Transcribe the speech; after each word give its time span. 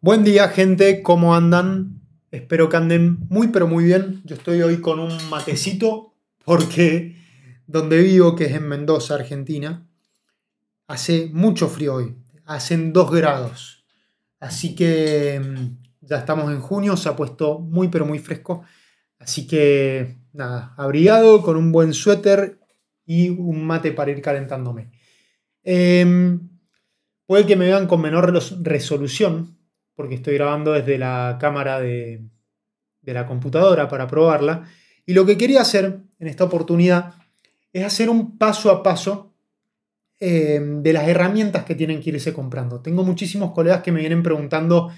Buen 0.00 0.22
día 0.22 0.48
gente, 0.50 1.02
¿cómo 1.02 1.34
andan? 1.34 2.02
Espero 2.30 2.68
que 2.68 2.76
anden 2.76 3.18
muy 3.30 3.48
pero 3.48 3.66
muy 3.66 3.82
bien. 3.82 4.22
Yo 4.24 4.36
estoy 4.36 4.62
hoy 4.62 4.80
con 4.80 5.00
un 5.00 5.10
matecito 5.28 6.14
porque 6.44 7.16
donde 7.66 8.00
vivo, 8.00 8.36
que 8.36 8.44
es 8.44 8.52
en 8.52 8.68
Mendoza, 8.68 9.16
Argentina, 9.16 9.88
hace 10.86 11.28
mucho 11.32 11.66
frío 11.66 11.94
hoy. 11.94 12.16
Hacen 12.44 12.92
2 12.92 13.10
grados. 13.10 13.84
Así 14.38 14.76
que 14.76 15.40
mm, 15.44 16.06
ya 16.06 16.18
estamos 16.18 16.52
en 16.52 16.60
junio, 16.60 16.96
se 16.96 17.08
ha 17.08 17.16
puesto 17.16 17.58
muy 17.58 17.88
pero 17.88 18.06
muy 18.06 18.20
fresco. 18.20 18.62
Así 19.18 19.48
que 19.48 20.16
nada, 20.32 20.74
abrigado, 20.76 21.42
con 21.42 21.56
un 21.56 21.72
buen 21.72 21.92
suéter 21.92 22.60
y 23.04 23.30
un 23.30 23.66
mate 23.66 23.90
para 23.90 24.12
ir 24.12 24.22
calentándome. 24.22 24.92
Em, 25.64 26.48
puede 27.26 27.46
que 27.46 27.56
me 27.56 27.66
vean 27.66 27.88
con 27.88 28.00
menor 28.00 28.32
resolución, 28.62 29.57
porque 29.98 30.14
estoy 30.14 30.34
grabando 30.34 30.74
desde 30.74 30.96
la 30.96 31.38
cámara 31.40 31.80
de, 31.80 32.22
la 33.02 33.26
computadora 33.26 33.88
para 33.88 34.06
probarla. 34.06 34.62
Y 35.04 35.12
lo 35.12 35.26
que 35.26 35.36
quería 35.36 35.62
hacer 35.62 35.98
en 36.20 36.28
esta 36.28 36.44
oportunidad 36.44 37.14
es 37.72 37.84
hacer 37.84 38.08
un 38.08 38.38
paso 38.38 38.70
a 38.70 38.84
paso 38.84 39.34
eh, 40.20 40.60
de 40.62 40.92
las 40.92 41.08
herramientas 41.08 41.64
que 41.64 41.74
tienen 41.74 42.00
que 42.00 42.10
irse 42.10 42.32
comprando. 42.32 42.80
Tengo 42.80 43.02
muchísimos 43.02 43.50
colegas 43.50 43.82
que 43.82 43.90
me 43.90 43.98
vienen 43.98 44.22
preguntando, 44.22 44.92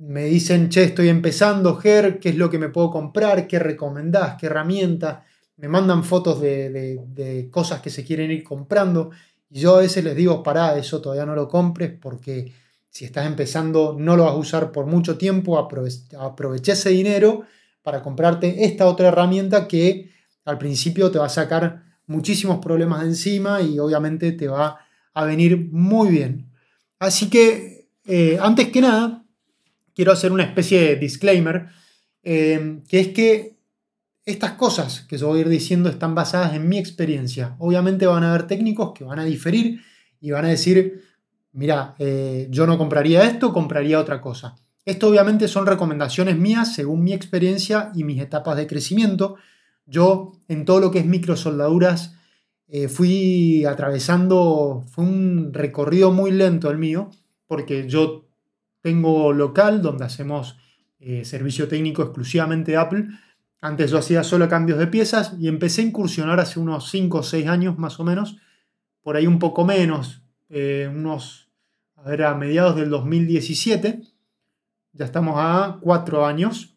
me 0.00 0.24
dicen, 0.24 0.68
che, 0.68 0.82
estoy 0.82 1.10
empezando, 1.10 1.76
Ger, 1.76 2.18
¿qué 2.18 2.30
es 2.30 2.36
lo 2.36 2.50
que 2.50 2.58
me 2.58 2.70
puedo 2.70 2.90
comprar? 2.90 3.46
¿Qué 3.46 3.60
recomendás? 3.60 4.34
¿Qué 4.34 4.46
herramientas? 4.46 5.20
Me 5.58 5.68
mandan 5.68 6.02
fotos 6.02 6.40
de, 6.40 6.98
de 7.06 7.48
cosas 7.52 7.80
que 7.80 7.90
se 7.90 8.02
quieren 8.02 8.32
ir 8.32 8.42
comprando. 8.42 9.12
Y 9.48 9.60
yo 9.60 9.76
a 9.76 9.80
veces 9.82 10.02
les 10.02 10.16
digo, 10.16 10.42
pará, 10.42 10.76
eso 10.76 11.00
todavía 11.00 11.24
no 11.24 11.36
lo 11.36 11.46
compres 11.46 11.92
porque 11.92 12.52
si 12.90 13.04
estás 13.04 13.26
empezando, 13.26 13.96
no 13.98 14.16
lo 14.16 14.24
vas 14.24 14.32
a 14.32 14.36
usar 14.36 14.72
por 14.72 14.86
mucho 14.86 15.18
tiempo, 15.18 15.58
aprovecha 15.58 16.72
ese 16.72 16.90
dinero 16.90 17.44
para 17.82 18.02
comprarte 18.02 18.64
esta 18.64 18.86
otra 18.86 19.08
herramienta 19.08 19.68
que 19.68 20.10
al 20.44 20.58
principio 20.58 21.10
te 21.10 21.18
va 21.18 21.26
a 21.26 21.30
sacar 21.30 21.84
muchísimos 22.06 22.58
problemas 22.58 23.02
de 23.02 23.08
encima 23.08 23.60
y 23.60 23.78
obviamente 23.78 24.32
te 24.32 24.48
va 24.48 24.78
a 25.14 25.24
venir 25.24 25.68
muy 25.70 26.08
bien. 26.08 26.50
Así 26.98 27.28
que, 27.28 27.90
eh, 28.06 28.38
antes 28.40 28.68
que 28.68 28.80
nada, 28.80 29.24
quiero 29.94 30.12
hacer 30.12 30.32
una 30.32 30.44
especie 30.44 30.80
de 30.80 30.96
disclaimer, 30.96 31.66
eh, 32.22 32.80
que 32.88 33.00
es 33.00 33.08
que 33.08 33.58
estas 34.24 34.52
cosas 34.52 35.06
que 35.08 35.16
yo 35.16 35.28
voy 35.28 35.38
a 35.38 35.40
ir 35.42 35.48
diciendo 35.48 35.88
están 35.88 36.14
basadas 36.14 36.54
en 36.54 36.68
mi 36.68 36.78
experiencia. 36.78 37.56
Obviamente 37.58 38.06
van 38.06 38.24
a 38.24 38.30
haber 38.30 38.46
técnicos 38.46 38.92
que 38.92 39.04
van 39.04 39.18
a 39.18 39.24
diferir 39.24 39.80
y 40.20 40.30
van 40.30 40.44
a 40.44 40.48
decir, 40.48 41.04
mira, 41.58 41.96
eh, 41.98 42.46
yo 42.50 42.66
no 42.66 42.78
compraría 42.78 43.24
esto, 43.24 43.52
compraría 43.52 43.98
otra 43.98 44.20
cosa. 44.20 44.54
Esto 44.84 45.08
obviamente 45.08 45.48
son 45.48 45.66
recomendaciones 45.66 46.38
mías 46.38 46.72
según 46.72 47.02
mi 47.02 47.12
experiencia 47.12 47.90
y 47.94 48.04
mis 48.04 48.22
etapas 48.22 48.56
de 48.56 48.66
crecimiento. 48.66 49.34
Yo 49.84 50.32
en 50.46 50.64
todo 50.64 50.80
lo 50.80 50.90
que 50.90 51.00
es 51.00 51.06
microsoldaduras 51.06 52.14
eh, 52.68 52.86
fui 52.88 53.64
atravesando, 53.64 54.84
fue 54.86 55.04
un 55.04 55.52
recorrido 55.52 56.12
muy 56.12 56.30
lento 56.30 56.70
el 56.70 56.78
mío, 56.78 57.10
porque 57.46 57.88
yo 57.88 58.26
tengo 58.80 59.32
local 59.32 59.82
donde 59.82 60.04
hacemos 60.04 60.56
eh, 61.00 61.24
servicio 61.24 61.66
técnico 61.66 62.02
exclusivamente 62.02 62.72
de 62.72 62.76
Apple. 62.76 63.08
Antes 63.60 63.90
yo 63.90 63.98
hacía 63.98 64.22
solo 64.22 64.48
cambios 64.48 64.78
de 64.78 64.86
piezas 64.86 65.34
y 65.40 65.48
empecé 65.48 65.82
a 65.82 65.86
incursionar 65.86 66.38
hace 66.38 66.60
unos 66.60 66.88
5 66.90 67.18
o 67.18 67.22
6 67.22 67.48
años 67.48 67.78
más 67.78 67.98
o 67.98 68.04
menos, 68.04 68.36
por 69.02 69.16
ahí 69.16 69.26
un 69.26 69.38
poco 69.38 69.64
menos, 69.64 70.22
eh, 70.48 70.90
unos, 70.90 71.47
a 72.08 72.10
ver, 72.10 72.24
a 72.24 72.34
mediados 72.34 72.74
del 72.74 72.88
2017, 72.88 74.00
ya 74.94 75.04
estamos 75.04 75.34
a 75.36 75.76
cuatro 75.82 76.24
años, 76.24 76.74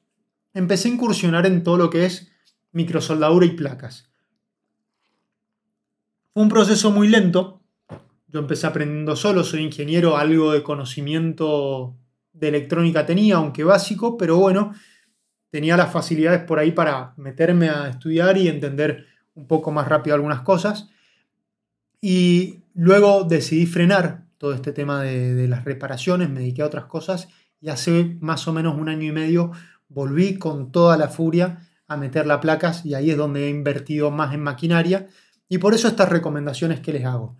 empecé 0.53 0.89
a 0.89 0.91
incursionar 0.91 1.45
en 1.45 1.63
todo 1.63 1.77
lo 1.77 1.89
que 1.89 2.03
es 2.03 2.29
microsoldadura 2.73 3.45
y 3.45 3.51
placas. 3.51 4.11
Fue 6.33 6.43
un 6.43 6.49
proceso 6.49 6.91
muy 6.91 7.07
lento. 7.07 7.61
Yo 8.27 8.41
empecé 8.41 8.67
aprendiendo 8.67 9.15
solo, 9.15 9.45
soy 9.45 9.61
ingeniero, 9.61 10.17
algo 10.17 10.51
de 10.51 10.63
conocimiento 10.63 11.95
de 12.33 12.49
electrónica 12.49 13.05
tenía, 13.05 13.37
aunque 13.37 13.63
básico, 13.63 14.17
pero 14.17 14.37
bueno, 14.37 14.73
tenía 15.49 15.77
las 15.77 15.93
facilidades 15.93 16.43
por 16.43 16.59
ahí 16.59 16.73
para 16.73 17.13
meterme 17.15 17.69
a 17.69 17.87
estudiar 17.87 18.37
y 18.37 18.49
entender 18.49 19.05
un 19.35 19.47
poco 19.47 19.71
más 19.71 19.87
rápido 19.87 20.13
algunas 20.13 20.41
cosas. 20.41 20.89
Y 22.01 22.63
luego 22.73 23.23
decidí 23.23 23.65
frenar 23.65 24.29
todo 24.41 24.55
este 24.55 24.71
tema 24.71 25.03
de, 25.03 25.47
las 25.47 25.65
reparaciones, 25.65 26.27
me 26.27 26.39
dediqué 26.39 26.63
a 26.63 26.65
otras 26.65 26.85
cosas 26.85 27.27
y 27.59 27.69
hace 27.69 28.17
más 28.21 28.47
o 28.47 28.53
menos 28.53 28.75
un 28.75 28.89
año 28.89 29.03
y 29.03 29.11
medio 29.11 29.51
volví 29.87 30.39
con 30.39 30.71
toda 30.71 30.97
la 30.97 31.09
furia 31.09 31.59
a 31.87 31.95
meter 31.95 32.25
las 32.25 32.39
placas 32.39 32.83
y 32.83 32.95
ahí 32.95 33.11
es 33.11 33.17
donde 33.17 33.45
he 33.45 33.49
invertido 33.51 34.09
más 34.09 34.33
en 34.33 34.41
maquinaria 34.41 35.05
y 35.47 35.59
por 35.59 35.75
eso 35.75 35.87
estas 35.87 36.09
recomendaciones 36.09 36.79
que 36.79 36.91
les 36.91 37.05
hago. 37.05 37.37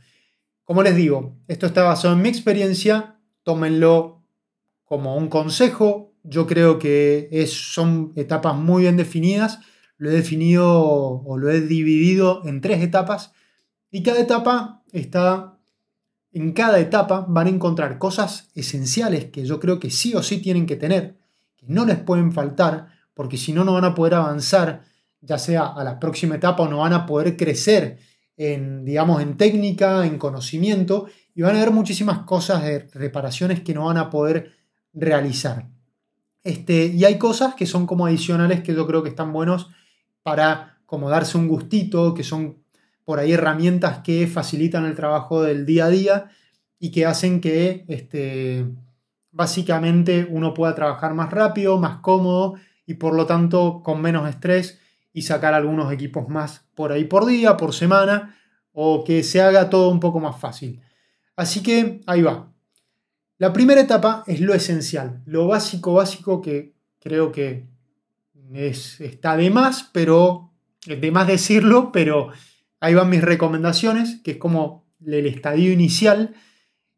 Como 0.64 0.84
les 0.84 0.96
digo, 0.96 1.40
esto 1.48 1.66
está 1.66 1.82
basado 1.82 2.14
en 2.14 2.22
mi 2.22 2.30
experiencia, 2.30 3.16
tómenlo 3.42 4.22
como 4.84 5.16
un 5.16 5.28
consejo, 5.28 6.14
yo 6.22 6.46
creo 6.46 6.78
que 6.78 7.30
es, 7.32 7.52
son 7.52 8.14
etapas 8.16 8.56
muy 8.56 8.84
bien 8.84 8.96
definidas, 8.96 9.58
lo 9.98 10.12
he 10.12 10.14
definido 10.14 10.80
o 10.80 11.36
lo 11.40 11.50
he 11.50 11.62
dividido 11.62 12.44
en 12.46 12.62
tres 12.62 12.84
etapas 12.84 13.34
y 13.90 14.04
cada 14.04 14.20
etapa 14.20 14.84
está, 14.92 15.58
en 16.34 16.54
cada 16.54 16.80
etapa 16.80 17.26
van 17.28 17.48
a 17.48 17.52
encontrar 17.52 17.98
cosas 17.98 18.50
esenciales 18.56 19.26
que 19.26 19.46
yo 19.46 19.60
creo 19.60 19.80
que 19.80 19.90
sí 19.90 20.16
o 20.16 20.24
sí 20.24 20.38
tienen 20.38 20.66
que 20.66 20.78
tener, 20.78 21.18
que 21.58 21.66
no 21.68 21.86
les 21.86 22.00
pueden 22.00 22.32
faltar, 22.32 22.88
porque 23.14 23.38
si 23.38 23.54
no, 23.54 23.64
no 23.64 23.74
van 23.74 23.86
a 23.86 23.96
poder 23.96 24.16
avanzar, 24.16 24.84
ya 25.22 25.38
sea 25.38 25.68
a 25.68 25.84
la 25.84 26.00
próxima 26.00 26.36
etapa 26.36 26.64
o 26.64 26.70
no 26.70 26.80
van 26.80 26.94
a 26.94 27.06
poder 27.06 27.36
crecer 27.38 28.00
en, 28.38 28.86
digamos, 28.86 29.22
en 29.22 29.38
técnica, 29.38 30.06
en 30.06 30.18
conocimiento, 30.18 31.08
y 31.36 31.42
van 31.42 31.56
a 31.56 31.62
haber 31.62 31.72
muchísimas 31.72 32.20
cosas 32.20 32.64
de 32.64 32.88
reparaciones 32.94 33.62
que 33.62 33.74
no 33.74 33.86
van 33.86 33.98
a 33.98 34.10
poder 34.10 34.54
realizar. 34.94 35.68
Este, 36.44 36.88
y 36.88 37.06
hay 37.06 37.18
cosas 37.18 37.54
que 37.56 37.68
son 37.68 37.86
como 37.86 38.06
adicionales 38.06 38.62
que 38.62 38.74
yo 38.74 38.88
creo 38.88 39.04
que 39.04 39.10
están 39.10 39.32
buenos 39.32 39.70
para 40.24 40.80
como 40.86 41.10
darse 41.10 41.38
un 41.38 41.48
gustito, 41.48 42.14
que 42.14 42.24
son 42.24 42.61
por 43.06 43.20
ahí 43.20 43.34
herramientas 43.34 44.00
que 44.00 44.28
facilitan 44.28 44.86
el 44.86 44.96
trabajo 44.96 45.42
del 45.42 45.66
día 45.66 45.86
a 45.86 45.90
día 45.90 46.32
y 46.80 46.92
que 46.92 47.06
hacen 47.06 47.42
que 47.42 47.86
este, 47.88 48.66
básicamente 49.32 50.28
uno 50.30 50.54
pueda 50.54 50.76
trabajar 50.76 51.14
más 51.14 51.32
rápido, 51.32 51.78
más 51.78 52.00
cómodo 52.00 52.56
y 52.86 52.96
por 52.96 53.16
lo 53.16 53.26
tanto 53.26 53.82
con 53.84 54.02
menos 54.02 54.30
estrés 54.30 54.80
y 55.14 55.24
sacar 55.24 55.54
algunos 55.54 55.92
equipos 55.92 56.30
más 56.30 56.66
por 56.76 56.92
ahí 56.92 57.06
por 57.06 57.26
día, 57.26 57.58
por 57.58 57.74
semana 57.74 58.36
o 58.72 59.04
que 59.04 59.24
se 59.24 59.42
haga 59.42 59.70
todo 59.70 59.90
un 59.90 60.00
poco 60.00 60.20
más 60.20 60.40
fácil. 60.40 60.82
Así 61.36 61.62
que 61.62 62.02
ahí 62.08 62.22
va. 62.22 62.52
La 63.38 63.54
primera 63.54 63.82
etapa 63.82 64.24
es 64.28 64.40
lo 64.40 64.54
esencial, 64.54 65.22
lo 65.26 65.48
básico, 65.48 65.94
básico 65.94 66.42
que 66.42 66.76
creo 67.00 67.32
que 67.32 67.68
es, 68.54 69.02
está 69.02 69.36
de 69.36 69.50
más, 69.50 69.90
pero 69.92 70.52
de 70.86 71.12
más 71.12 71.28
decirlo, 71.28 71.92
pero 71.92 72.32
Ahí 72.82 72.96
van 72.96 73.10
mis 73.10 73.22
recomendaciones, 73.22 74.20
que 74.24 74.32
es 74.32 74.38
como 74.38 74.86
el 75.06 75.26
estadio 75.26 75.72
inicial 75.72 76.34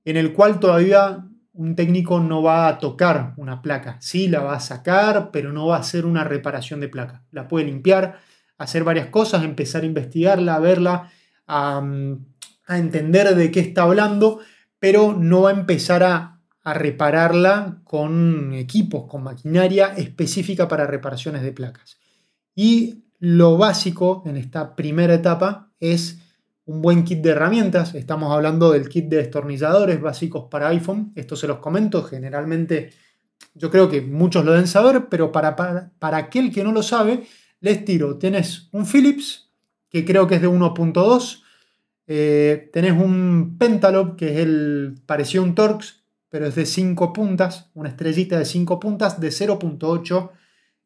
en 0.05 0.17
el 0.17 0.33
cual 0.33 0.59
todavía 0.59 1.25
un 1.53 1.75
técnico 1.75 2.19
no 2.19 2.41
va 2.41 2.67
a 2.67 2.79
tocar 2.79 3.33
una 3.37 3.61
placa. 3.61 3.97
Sí, 4.01 4.27
la 4.27 4.39
va 4.39 4.55
a 4.55 4.59
sacar, 4.59 5.29
pero 5.31 5.53
no 5.53 5.67
va 5.67 5.77
a 5.77 5.81
hacer 5.81 6.05
una 6.05 6.23
reparación 6.23 6.79
de 6.79 6.89
placa. 6.89 7.23
La 7.31 7.47
puede 7.47 7.65
limpiar, 7.65 8.19
hacer 8.57 8.83
varias 8.83 9.07
cosas, 9.07 9.43
empezar 9.43 9.83
a 9.83 9.87
investigarla, 9.87 10.55
a 10.55 10.59
verla, 10.59 11.11
a, 11.47 11.83
entender 12.69 13.35
de 13.35 13.51
qué 13.51 13.59
está 13.59 13.83
hablando, 13.83 14.39
pero 14.79 15.13
no 15.13 15.41
va 15.41 15.51
a 15.51 15.53
empezar 15.53 16.03
a, 16.03 16.39
a 16.63 16.73
repararla 16.73 17.81
con 17.83 18.53
equipos, 18.53 19.05
con 19.07 19.23
maquinaria 19.23 19.93
específica 19.95 20.67
para 20.67 20.87
reparaciones 20.87 21.43
de 21.43 21.51
placas. 21.51 21.97
Y 22.55 23.03
lo 23.23 23.57
básico 23.57 24.21
en 24.25 24.35
esta 24.35 24.75
primera 24.75 25.13
etapa 25.13 25.71
es 25.79 26.19
un 26.65 26.81
buen 26.81 27.05
kit 27.05 27.21
de 27.21 27.29
herramientas. 27.29 27.95
Estamos 27.95 28.33
hablando 28.33 28.73
del 28.73 28.89
kit 28.89 29.05
de 29.05 29.15
destornilladores 29.15 30.01
básicos 30.01 30.49
para 30.51 30.67
iPhone. 30.67 31.13
Esto 31.15 31.37
se 31.37 31.47
los 31.47 31.59
comento. 31.59 32.03
Generalmente 32.03 32.89
yo 33.53 33.71
creo 33.71 33.89
que 33.89 34.01
muchos 34.01 34.43
lo 34.43 34.51
deben 34.51 34.67
saber, 34.67 35.07
pero 35.07 35.31
para, 35.31 35.55
para, 35.55 36.17
aquel 36.17 36.51
que 36.51 36.65
no 36.65 36.73
lo 36.73 36.83
sabe, 36.83 37.23
les 37.61 37.85
tiro. 37.85 38.17
Tienes 38.17 38.67
un 38.73 38.85
Philips, 38.85 39.49
que 39.87 40.03
creo 40.03 40.27
que 40.27 40.35
es 40.35 40.41
de 40.41 40.49
1.2. 40.49 41.43
Eh, 42.07 42.71
tenés 42.73 42.91
un 42.91 43.55
Pentalob, 43.57 44.17
que 44.17 44.33
es 44.33 44.39
el 44.39 44.95
parecido 45.05 45.43
a 45.43 45.47
un 45.47 45.55
Torx, 45.55 46.03
pero 46.27 46.45
es 46.45 46.55
de 46.55 46.65
5 46.65 47.13
puntas, 47.13 47.71
una 47.73 47.87
estrellita 47.87 48.37
de 48.37 48.43
5 48.43 48.81
puntas 48.81 49.21
de 49.21 49.29
0.8 49.29 50.29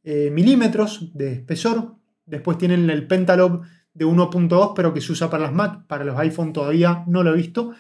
eh, 0.04 0.30
milímetros 0.30 1.10
de 1.16 1.34
espesor. 1.34 1.98
Después 2.28 2.58
tienen 2.58 2.90
el 2.90 3.08
Pentalob 3.08 3.64
de 3.94 4.06
1.2, 4.06 4.74
pero 4.76 4.94
que 4.94 5.02
se 5.02 5.12
usa 5.12 5.30
para 5.30 5.44
las 5.44 5.54
Mac, 5.54 5.88
para 5.88 6.04
los 6.06 6.18
iPhone 6.20 6.54
todavía 6.54 7.04
no 7.08 7.24
lo 7.24 7.34
he 7.34 7.38
visto. 7.38 7.74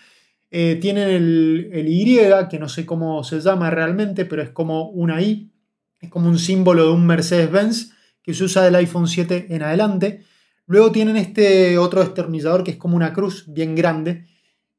Eh, 0.49 0.79
tienen 0.81 1.09
el, 1.09 1.69
el, 1.73 1.87
Y, 1.89 2.17
que 2.49 2.57
no 2.57 2.69
sé 2.69 2.85
cómo 2.85 3.23
se 3.23 3.41
llama 3.41 3.69
realmente, 3.69 4.25
pero 4.25 4.41
es 4.41 4.49
como 4.49 4.89
una 4.89 5.21
I, 5.21 5.51
es 5.99 6.09
como 6.09 6.29
un 6.29 6.39
símbolo 6.39 6.85
de 6.85 6.91
un 6.91 7.05
Mercedes-Benz 7.05 7.93
que 8.23 8.33
se 8.33 8.45
usa 8.45 8.63
del 8.63 8.75
iPhone 8.75 9.07
7 9.07 9.47
en 9.49 9.61
adelante. 9.61 10.23
Luego 10.65 10.91
tienen 10.91 11.17
este 11.17 11.77
otro 11.77 12.01
destornillador 12.01 12.63
que 12.63 12.71
es 12.71 12.77
como 12.77 12.95
una 12.95 13.13
cruz 13.13 13.45
bien 13.47 13.75
grande, 13.75 14.27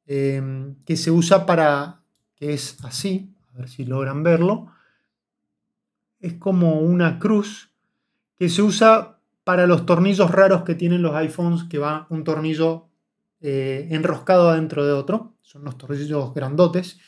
eh, 0.06 0.74
que 0.86 0.96
se 0.96 1.10
usa 1.10 1.44
para, 1.44 2.02
que 2.34 2.54
es 2.54 2.82
así, 2.84 3.34
a 3.54 3.58
ver 3.58 3.68
si 3.68 3.84
logran 3.84 4.22
verlo, 4.22 4.72
es 6.20 6.34
como 6.34 6.80
una 6.80 7.18
cruz 7.18 7.70
que 8.38 8.48
se 8.48 8.62
usa 8.62 9.17
para 9.48 9.66
los 9.66 9.86
tornillos 9.86 10.30
raros 10.30 10.62
que 10.62 10.74
tienen 10.74 11.00
los 11.00 11.14
iPhones, 11.14 11.64
que 11.64 11.78
va 11.78 12.06
un 12.10 12.22
tornillo 12.22 12.88
eh, 13.40 13.88
enroscado 13.92 14.50
adentro 14.50 14.84
de 14.84 14.92
otro, 14.92 15.36
son 15.40 15.64
los 15.64 15.78
tornillos 15.78 16.34
grandotes. 16.34 16.98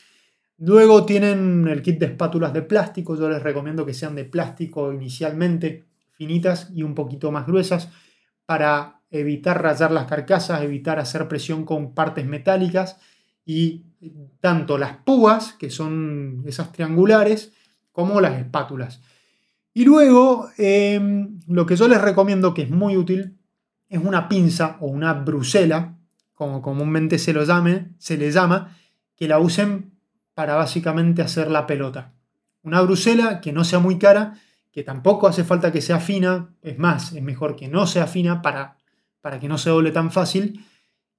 Luego 0.57 1.05
tienen 1.05 1.67
el 1.67 1.83
kit 1.83 1.99
de 1.99 2.07
espátulas 2.07 2.51
de 2.51 2.63
plástico, 2.63 3.15
yo 3.15 3.29
les 3.29 3.43
recomiendo 3.43 3.85
que 3.85 3.93
sean 3.93 4.15
de 4.15 4.25
plástico 4.25 4.91
inicialmente, 4.91 5.85
finitas 6.13 6.71
y 6.73 6.81
un 6.81 6.95
poquito 6.95 7.31
más 7.31 7.45
gruesas, 7.45 7.89
para 8.47 9.01
evitar 9.11 9.61
rayar 9.61 9.91
las 9.91 10.07
carcasas, 10.07 10.63
evitar 10.63 10.97
hacer 10.97 11.27
presión 11.27 11.63
con 11.63 11.93
partes 11.93 12.25
metálicas 12.25 12.99
y 13.45 13.83
tanto 14.39 14.79
las 14.79 14.97
púas, 14.97 15.53
que 15.53 15.69
son 15.69 16.41
esas 16.47 16.71
triangulares, 16.71 17.53
como 17.91 18.19
las 18.19 18.39
espátulas. 18.39 18.99
Y 19.73 19.85
luego, 19.85 20.49
em, 20.57 21.39
lo 21.47 21.65
que 21.65 21.75
yo 21.75 21.87
les 21.87 22.01
recomiendo 22.01 22.53
que 22.53 22.63
es 22.63 22.69
muy 22.69 22.97
útil 22.97 23.37
es 23.87 23.99
una 24.03 24.27
pinza 24.27 24.77
o 24.81 24.87
una 24.87 25.13
brusela, 25.13 25.97
como 26.33 26.61
comúnmente 26.61 27.19
se, 27.19 27.33
lo 27.33 27.43
llame, 27.43 27.93
se 27.97 28.17
le 28.17 28.31
llama, 28.31 28.77
que 29.15 29.27
la 29.27 29.39
usen 29.39 29.93
para 30.33 30.55
básicamente 30.55 31.21
hacer 31.21 31.49
la 31.51 31.67
pelota. 31.67 32.13
Una 32.63 32.81
brusela 32.81 33.41
que 33.41 33.53
no 33.53 33.63
sea 33.63 33.79
muy 33.79 33.97
cara, 33.97 34.33
que 34.71 34.83
tampoco 34.83 35.27
hace 35.27 35.43
falta 35.43 35.71
que 35.71 35.81
sea 35.81 35.99
fina, 35.99 36.55
es 36.61 36.77
más, 36.77 37.13
es 37.13 37.21
mejor 37.21 37.55
que 37.55 37.67
no 37.67 37.85
sea 37.87 38.07
fina 38.07 38.41
para, 38.41 38.77
para 39.21 39.39
que 39.39 39.47
no 39.47 39.57
se 39.57 39.69
doble 39.69 39.91
tan 39.91 40.11
fácil, 40.11 40.65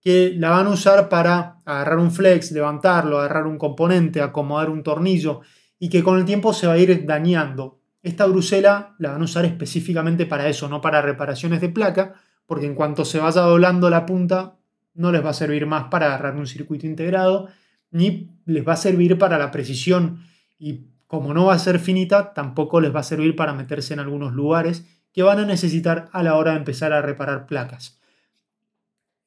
que 0.00 0.34
la 0.36 0.50
van 0.50 0.66
a 0.66 0.70
usar 0.70 1.08
para 1.08 1.58
agarrar 1.64 1.98
un 1.98 2.10
flex, 2.10 2.50
levantarlo, 2.52 3.18
agarrar 3.18 3.46
un 3.46 3.58
componente, 3.58 4.20
acomodar 4.20 4.68
un 4.68 4.82
tornillo 4.82 5.42
y 5.78 5.88
que 5.88 6.02
con 6.02 6.18
el 6.18 6.24
tiempo 6.24 6.52
se 6.52 6.66
va 6.66 6.72
a 6.72 6.78
ir 6.78 7.06
dañando. 7.06 7.81
Esta 8.02 8.26
brusela 8.26 8.94
la 8.98 9.12
van 9.12 9.22
a 9.22 9.24
usar 9.24 9.44
específicamente 9.44 10.26
para 10.26 10.48
eso, 10.48 10.68
no 10.68 10.80
para 10.80 11.02
reparaciones 11.02 11.60
de 11.60 11.68
placa, 11.68 12.14
porque 12.46 12.66
en 12.66 12.74
cuanto 12.74 13.04
se 13.04 13.18
vaya 13.18 13.42
doblando 13.42 13.88
la 13.90 14.06
punta 14.06 14.56
no 14.94 15.12
les 15.12 15.24
va 15.24 15.30
a 15.30 15.34
servir 15.34 15.66
más 15.66 15.84
para 15.84 16.06
agarrar 16.06 16.36
un 16.36 16.46
circuito 16.46 16.86
integrado, 16.86 17.48
ni 17.90 18.30
les 18.44 18.66
va 18.66 18.74
a 18.74 18.76
servir 18.76 19.18
para 19.18 19.38
la 19.38 19.50
precisión 19.50 20.24
y 20.58 20.86
como 21.06 21.34
no 21.34 21.46
va 21.46 21.54
a 21.54 21.58
ser 21.58 21.78
finita, 21.78 22.32
tampoco 22.32 22.80
les 22.80 22.94
va 22.94 23.00
a 23.00 23.04
servir 23.04 23.36
para 23.36 23.52
meterse 23.52 23.92
en 23.92 24.00
algunos 24.00 24.32
lugares 24.32 24.86
que 25.12 25.22
van 25.22 25.38
a 25.38 25.44
necesitar 25.44 26.08
a 26.12 26.22
la 26.22 26.36
hora 26.36 26.52
de 26.52 26.58
empezar 26.58 26.92
a 26.92 27.02
reparar 27.02 27.46
placas. 27.46 28.00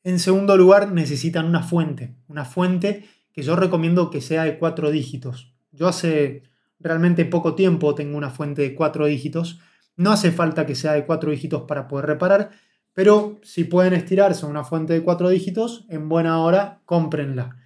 En 0.04 0.19
segundo 0.19 0.57
lugar, 0.57 0.92
necesitan 0.92 1.45
una 1.45 1.62
fuente, 1.62 2.16
una 2.27 2.44
fuente 2.45 3.06
que 3.33 3.44
yo 3.44 3.56
recomiendo 3.56 4.10
que 4.10 4.22
sea 4.22 4.45
de 4.45 4.57
cuatro 4.57 4.89
dígitos. 4.89 5.54
Yo 5.72 5.88
hace 5.88 6.44
realmente 6.80 7.25
poco 7.25 7.56
tiempo 7.56 7.95
tengo 7.95 8.18
una 8.18 8.30
fuente 8.30 8.62
de 8.62 8.75
cuatro 8.75 9.06
dígitos. 9.06 9.60
No 9.95 10.12
hace 10.12 10.31
falta 10.31 10.66
que 10.66 10.75
sea 10.75 10.94
de 10.94 11.06
cuatro 11.06 11.31
dígitos 11.31 11.63
para 11.63 11.88
poder 11.88 12.06
reparar, 12.06 12.51
pero 12.94 13.39
si 13.44 13.63
pueden 13.66 13.94
estirarse 13.94 14.45
una 14.45 14.63
fuente 14.63 14.94
de 14.94 15.04
cuatro 15.04 15.30
dígitos, 15.30 15.86
en 15.89 16.10
buena 16.10 16.39
hora, 16.39 16.81
cómprenla. 16.86 17.57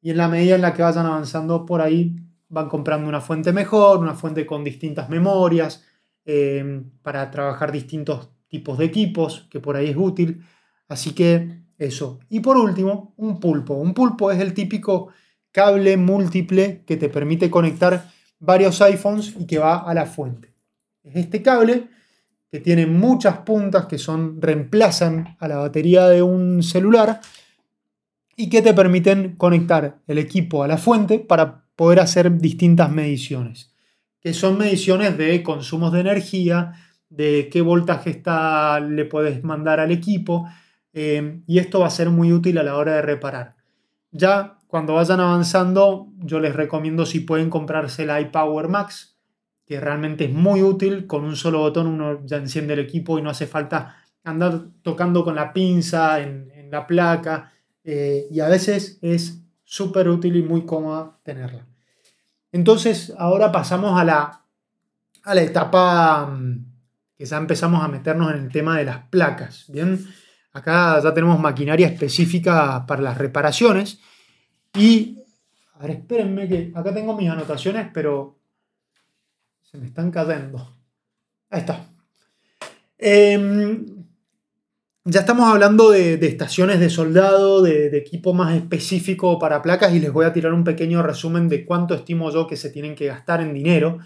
Y 0.00 0.10
en 0.10 0.16
la 0.16 0.28
medida 0.28 0.54
en 0.54 0.62
la 0.62 0.74
que 0.74 0.82
vayan 0.82 1.06
avanzando 1.06 1.66
por 1.66 1.80
ahí, 1.80 2.16
van 2.48 2.68
comprando 2.68 3.08
una 3.08 3.20
fuente 3.20 3.52
mejor, 3.52 3.98
una 3.98 4.14
fuente 4.14 4.44
con 4.46 4.64
distintas 4.64 5.08
memorias, 5.08 5.84
eh, 6.24 6.82
para 7.02 7.30
trabajar 7.30 7.72
distintos 7.72 8.30
tipos 8.48 8.78
de 8.78 8.84
equipos, 8.84 9.46
que 9.50 9.60
por 9.60 9.76
ahí 9.76 9.88
es 9.88 9.96
útil. 9.96 10.44
Así 10.88 11.14
que 11.14 11.62
eso. 11.78 12.20
Y 12.28 12.40
por 12.40 12.56
último, 12.56 13.14
un 13.16 13.40
pulpo. 13.40 13.74
Un 13.74 13.94
pulpo 13.94 14.30
es 14.30 14.40
el 14.40 14.54
típico 14.54 15.08
cable 15.50 15.96
múltiple 15.96 16.84
que 16.86 16.96
te 16.96 17.08
permite 17.08 17.50
conectar 17.50 18.10
varios 18.42 18.82
iPhones 18.82 19.34
y 19.38 19.46
que 19.46 19.58
va 19.58 19.78
a 19.78 19.94
la 19.94 20.04
fuente. 20.04 20.52
Es 21.04 21.16
este 21.16 21.42
cable 21.42 21.88
que 22.50 22.60
tiene 22.60 22.86
muchas 22.86 23.38
puntas 23.38 23.86
que 23.86 23.98
son 23.98 24.42
reemplazan 24.42 25.36
a 25.38 25.48
la 25.48 25.56
batería 25.56 26.08
de 26.08 26.22
un 26.22 26.62
celular 26.62 27.20
y 28.36 28.50
que 28.50 28.60
te 28.60 28.74
permiten 28.74 29.36
conectar 29.36 30.00
el 30.06 30.18
equipo 30.18 30.62
a 30.62 30.68
la 30.68 30.76
fuente 30.76 31.18
para 31.20 31.64
poder 31.76 32.00
hacer 32.00 32.36
distintas 32.38 32.90
mediciones, 32.90 33.72
que 34.20 34.34
son 34.34 34.58
mediciones 34.58 35.16
de 35.16 35.42
consumos 35.42 35.92
de 35.92 36.00
energía, 36.00 36.72
de 37.08 37.48
qué 37.50 37.60
voltaje 37.60 38.10
está, 38.10 38.80
le 38.80 39.04
puedes 39.04 39.42
mandar 39.44 39.80
al 39.80 39.92
equipo, 39.92 40.48
eh, 40.92 41.40
y 41.46 41.58
esto 41.58 41.80
va 41.80 41.86
a 41.86 41.90
ser 41.90 42.10
muy 42.10 42.32
útil 42.32 42.58
a 42.58 42.62
la 42.62 42.76
hora 42.76 42.96
de 42.96 43.02
reparar. 43.02 43.54
Ya 44.10 44.58
cuando 44.72 44.94
vayan 44.94 45.20
avanzando, 45.20 46.08
yo 46.16 46.40
les 46.40 46.56
recomiendo 46.56 47.04
si 47.04 47.20
pueden 47.20 47.50
comprarse 47.50 48.04
el 48.04 48.20
iPower 48.22 48.68
Max, 48.68 49.18
que 49.66 49.78
realmente 49.78 50.24
es 50.24 50.32
muy 50.32 50.62
útil. 50.62 51.06
Con 51.06 51.24
un 51.24 51.36
solo 51.36 51.58
botón 51.58 51.88
uno 51.88 52.24
ya 52.24 52.38
enciende 52.38 52.72
el 52.72 52.78
equipo 52.78 53.18
y 53.18 53.22
no 53.22 53.28
hace 53.28 53.46
falta 53.46 54.02
andar 54.24 54.62
tocando 54.80 55.24
con 55.24 55.34
la 55.34 55.52
pinza 55.52 56.20
en, 56.20 56.70
la 56.70 56.86
placa. 56.86 57.52
Eh, 57.84 58.28
y 58.30 58.40
a 58.40 58.48
veces 58.48 58.98
es 59.02 59.42
súper 59.62 60.08
útil 60.08 60.36
y 60.36 60.42
muy 60.42 60.64
cómoda 60.64 61.18
tenerla. 61.22 61.66
Entonces, 62.50 63.12
ahora 63.18 63.52
pasamos 63.52 64.00
a 64.00 64.04
la, 64.04 64.46
a 65.22 65.34
la 65.34 65.42
etapa 65.42 66.28
mm, 66.28 66.64
que 67.14 67.26
ya 67.26 67.36
empezamos 67.36 67.84
a 67.84 67.88
meternos 67.88 68.32
en 68.32 68.38
el 68.38 68.50
tema 68.50 68.78
de 68.78 68.86
las 68.86 69.04
placas. 69.08 69.66
Bien, 69.68 70.02
Acá 70.54 71.00
ya 71.02 71.14
tenemos 71.14 71.40
maquinaria 71.40 71.86
específica 71.86 72.84
para 72.86 73.00
las 73.00 73.16
reparaciones. 73.16 74.00
Y, 74.74 75.18
a 75.74 75.80
ver, 75.80 75.90
espérenme 75.90 76.48
que 76.48 76.72
acá 76.74 76.94
tengo 76.94 77.16
mis 77.16 77.28
anotaciones, 77.28 77.88
pero 77.92 78.38
se 79.62 79.78
me 79.78 79.86
están 79.86 80.10
cayendo. 80.10 80.76
Ahí 81.50 81.60
está. 81.60 81.86
Em, 82.98 83.84
ya 85.04 85.20
estamos 85.20 85.50
hablando 85.50 85.90
de, 85.90 86.14
estaciones 86.14 86.78
de 86.78 86.88
soldado, 86.88 87.62
de, 87.62 87.96
equipo 87.96 88.32
más 88.32 88.54
específico 88.54 89.38
para 89.38 89.60
placas 89.60 89.92
y 89.92 89.98
les 89.98 90.12
voy 90.12 90.24
a 90.24 90.32
tirar 90.32 90.52
un 90.52 90.62
pequeño 90.62 91.02
resumen 91.02 91.48
de 91.48 91.64
cuánto 91.64 91.94
estimo 91.94 92.30
yo 92.30 92.46
que 92.46 92.56
se 92.56 92.70
tienen 92.70 92.94
que 92.94 93.06
gastar 93.06 93.40
en 93.40 93.52
dinero 93.52 93.98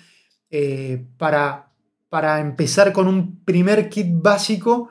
eh, 0.51 1.05
para, 1.19 1.73
para 2.09 2.40
empezar 2.40 2.93
con 2.93 3.09
un 3.09 3.45
primer 3.45 3.88
kit 3.90 4.07
básico 4.11 4.88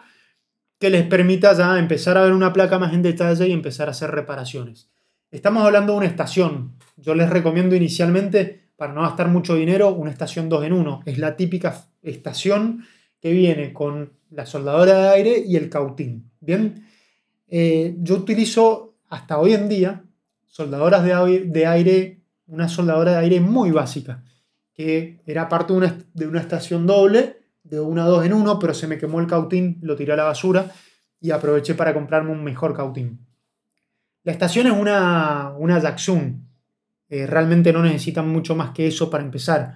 que 0.78 0.90
les 0.90 1.08
permita 1.08 1.54
ya 1.54 1.80
empezar 1.80 2.18
a 2.18 2.24
ver 2.24 2.34
una 2.34 2.54
placa 2.54 2.78
más 2.78 2.94
en 2.94 3.02
detalle 3.02 3.48
y 3.48 3.54
empezar 3.54 3.88
a 3.88 3.92
hacer 3.92 4.12
reparaciones. 4.12 4.92
Estamos 5.32 5.66
hablando 5.66 5.94
de 5.94 5.98
una 5.98 6.08
estación. 6.08 6.76
Yo 6.98 7.16
les 7.16 7.30
recomiendo 7.30 7.76
inicialmente, 7.76 8.70
para 8.76 8.94
no 8.94 9.02
gastar 9.02 9.28
mucho 9.28 9.56
dinero, 9.56 9.94
una 9.94 10.12
estación 10.12 10.50
2 10.50 10.66
en 10.66 10.74
1. 10.74 11.02
Es 11.06 11.18
la 11.18 11.36
típica 11.36 11.86
estación 12.02 12.86
que 13.20 13.32
viene 13.32 13.74
con 13.74 14.14
la 14.30 14.46
soldadora 14.46 14.98
de 14.98 15.10
aire 15.10 15.44
y 15.46 15.56
el 15.56 15.70
cautín. 15.70 16.32
Bien, 16.40 16.86
eh, 17.48 17.96
yo 18.00 18.16
utilizo 18.16 18.98
hasta 19.10 19.40
hoy 19.40 19.54
en 19.54 19.68
día 19.70 20.04
soldadoras 20.46 21.04
de, 21.04 21.66
aire, 21.66 22.22
una 22.48 22.70
soldadora 22.70 23.14
de 23.14 23.18
aire 23.18 23.40
muy 23.42 23.72
básica, 23.72 24.24
que 24.74 25.22
era 25.26 25.50
parte 25.50 25.74
de 26.14 26.28
una, 26.28 26.40
estación 26.40 26.88
doble 26.88 27.40
de 27.64 27.80
una 27.80 28.06
dos 28.06 28.26
en 28.26 28.34
uno, 28.34 28.58
pero 28.60 28.74
se 28.74 28.88
me 28.88 28.98
quemó 28.98 29.20
el 29.20 29.28
cautín, 29.28 29.80
lo 29.82 29.96
tiré 29.96 30.14
a 30.14 30.18
la 30.18 30.24
basura 30.24 30.72
y 31.20 31.32
aproveché 31.32 31.74
para 31.76 31.94
comprarme 31.94 32.32
un 32.32 32.44
mejor 32.44 32.76
cautín. 32.76 33.25
La 34.26 34.32
estación 34.32 34.66
es 34.66 34.74
una, 34.74 35.54
una 35.58 35.80
Jackson. 35.80 36.48
Eh, 37.08 37.28
realmente 37.28 37.72
no 37.72 37.84
necesitan 37.84 38.28
mucho 38.28 38.56
más 38.56 38.72
que 38.72 38.88
eso 38.88 39.10
para 39.10 39.24
empezar. 39.24 39.76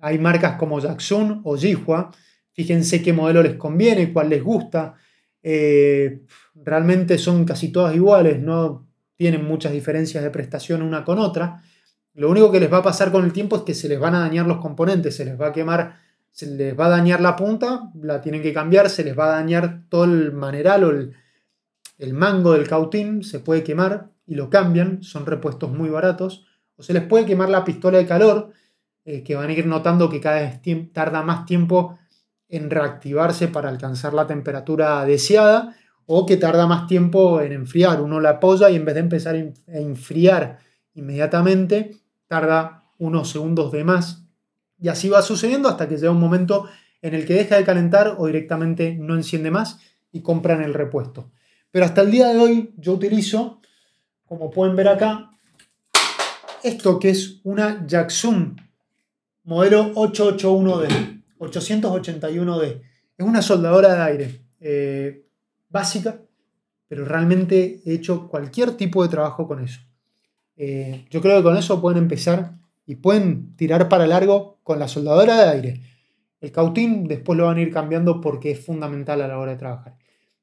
Hay 0.00 0.18
marcas 0.18 0.56
como 0.56 0.78
Jackson 0.78 1.40
o 1.42 1.56
Jihua. 1.56 2.12
Fíjense 2.52 3.02
qué 3.02 3.12
modelo 3.12 3.42
les 3.42 3.54
conviene, 3.54 4.12
cuál 4.12 4.30
les 4.30 4.42
gusta. 4.42 4.94
Eh, 5.42 6.22
realmente 6.54 7.18
son 7.18 7.44
casi 7.44 7.72
todas 7.72 7.94
iguales, 7.96 8.40
no 8.40 8.86
tienen 9.16 9.44
muchas 9.44 9.72
diferencias 9.72 10.22
de 10.22 10.30
prestación 10.30 10.80
una 10.80 11.04
con 11.04 11.18
otra. 11.18 11.60
Lo 12.14 12.30
único 12.30 12.52
que 12.52 12.60
les 12.60 12.72
va 12.72 12.78
a 12.78 12.82
pasar 12.84 13.10
con 13.10 13.24
el 13.24 13.32
tiempo 13.32 13.56
es 13.56 13.62
que 13.62 13.74
se 13.74 13.88
les 13.88 13.98
van 13.98 14.14
a 14.14 14.20
dañar 14.20 14.46
los 14.46 14.58
componentes, 14.58 15.16
se 15.16 15.24
les 15.24 15.40
va 15.40 15.48
a 15.48 15.52
quemar 15.52 15.96
se 16.30 16.46
les 16.46 16.78
va 16.78 16.86
a 16.86 16.88
dañar 16.88 17.20
la 17.20 17.36
punta, 17.36 17.90
la 18.00 18.22
tienen 18.22 18.40
que 18.40 18.54
cambiar, 18.54 18.88
se 18.88 19.04
les 19.04 19.16
va 19.16 19.26
a 19.26 19.36
dañar 19.36 19.82
todo 19.90 20.04
el 20.04 20.32
maneral 20.32 20.84
o 20.84 20.90
el, 20.90 21.14
mango 22.14 22.52
del 22.52 22.68
cautín, 22.68 23.22
se 23.22 23.38
puede 23.38 23.62
quemar 23.62 24.10
y 24.26 24.34
lo 24.34 24.50
cambian, 24.50 25.02
son 25.02 25.26
repuestos 25.26 25.70
muy 25.70 25.88
baratos, 25.88 26.46
o 26.76 26.82
se 26.82 26.92
les 26.92 27.04
puede 27.04 27.26
quemar 27.26 27.48
la 27.48 27.64
pistola 27.64 27.98
de 27.98 28.06
calor, 28.06 28.50
eh, 29.04 29.22
que 29.22 29.36
van 29.36 29.50
a 29.50 29.52
ir 29.52 29.66
notando 29.66 30.10
que 30.10 30.20
cada 30.20 30.40
vez 30.40 30.60
tarda 30.92 31.22
más 31.22 31.46
tiempo 31.46 31.98
en 32.48 32.70
reactivarse 32.70 33.48
para 33.48 33.68
alcanzar 33.68 34.14
la 34.14 34.26
temperatura 34.26 35.04
deseada, 35.04 35.76
o 36.06 36.26
que 36.26 36.36
tarda 36.36 36.66
más 36.66 36.86
tiempo 36.86 37.40
en 37.40 37.52
enfriar. 37.52 38.00
Uno 38.00 38.20
la 38.20 38.30
apoya 38.30 38.68
y 38.70 38.76
en 38.76 38.84
vez 38.84 38.94
de 38.94 39.00
empezar 39.00 39.34
a 39.34 39.78
enfriar 39.78 40.58
inmediatamente, 40.94 41.96
tarda 42.26 42.84
unos 42.98 43.30
segundos 43.30 43.72
de 43.72 43.84
más. 43.84 44.24
Y 44.78 44.88
así 44.88 45.08
va 45.08 45.22
sucediendo 45.22 45.68
hasta 45.68 45.88
que 45.88 45.96
llega 45.96 46.10
un 46.10 46.20
momento 46.20 46.66
en 47.00 47.14
el 47.14 47.24
que 47.24 47.34
deja 47.34 47.56
de 47.56 47.64
calentar 47.64 48.16
o 48.18 48.26
directamente 48.26 48.96
no 48.98 49.14
enciende 49.14 49.50
más 49.50 49.80
y 50.10 50.22
compran 50.22 50.62
el 50.62 50.74
repuesto. 50.74 51.30
Pero 51.72 51.86
hasta 51.86 52.02
el 52.02 52.10
día 52.10 52.28
de 52.28 52.38
hoy 52.38 52.74
yo 52.76 52.92
utilizo, 52.92 53.60
como 54.26 54.50
pueden 54.50 54.76
ver 54.76 54.88
acá, 54.88 55.30
esto 56.62 56.98
que 56.98 57.10
es 57.10 57.40
una 57.42 57.84
Jackson 57.86 58.56
modelo 59.44 59.92
881D, 59.94 61.22
881D. 61.38 62.82
Es 63.18 63.26
una 63.26 63.42
soldadora 63.42 63.94
de 63.94 64.02
aire 64.02 64.40
eh, 64.60 65.26
básica, 65.68 66.20
pero 66.86 67.04
realmente 67.04 67.80
he 67.84 67.94
hecho 67.94 68.28
cualquier 68.28 68.76
tipo 68.76 69.02
de 69.02 69.08
trabajo 69.08 69.48
con 69.48 69.64
eso. 69.64 69.80
Eh, 70.56 71.06
yo 71.10 71.20
creo 71.20 71.38
que 71.38 71.42
con 71.42 71.56
eso 71.56 71.80
pueden 71.80 71.98
empezar 71.98 72.52
y 72.86 72.96
pueden 72.96 73.56
tirar 73.56 73.88
para 73.88 74.06
largo 74.06 74.58
con 74.62 74.78
la 74.78 74.88
soldadora 74.88 75.36
de 75.38 75.50
aire. 75.50 75.80
El 76.40 76.52
cautín 76.52 77.08
después 77.08 77.38
lo 77.38 77.46
van 77.46 77.56
a 77.56 77.62
ir 77.62 77.72
cambiando 77.72 78.20
porque 78.20 78.50
es 78.50 78.64
fundamental 78.64 79.22
a 79.22 79.28
la 79.28 79.38
hora 79.38 79.52
de 79.52 79.58
trabajar. 79.58 79.96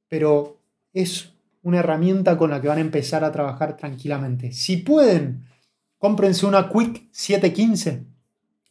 Pero 0.08 0.59
es 0.93 1.34
una 1.62 1.79
herramienta 1.79 2.38
con 2.38 2.50
la 2.50 2.62
que 2.62 2.67
van 2.67 2.77
a 2.77 2.81
empezar 2.81 3.24
a 3.24 3.31
trabajar 3.31 3.77
tranquilamente. 3.77 4.51
Si 4.51 4.77
pueden, 4.77 5.46
cómprense 5.98 6.46
una 6.46 6.69
Quick 6.69 7.10
715. 7.12 8.05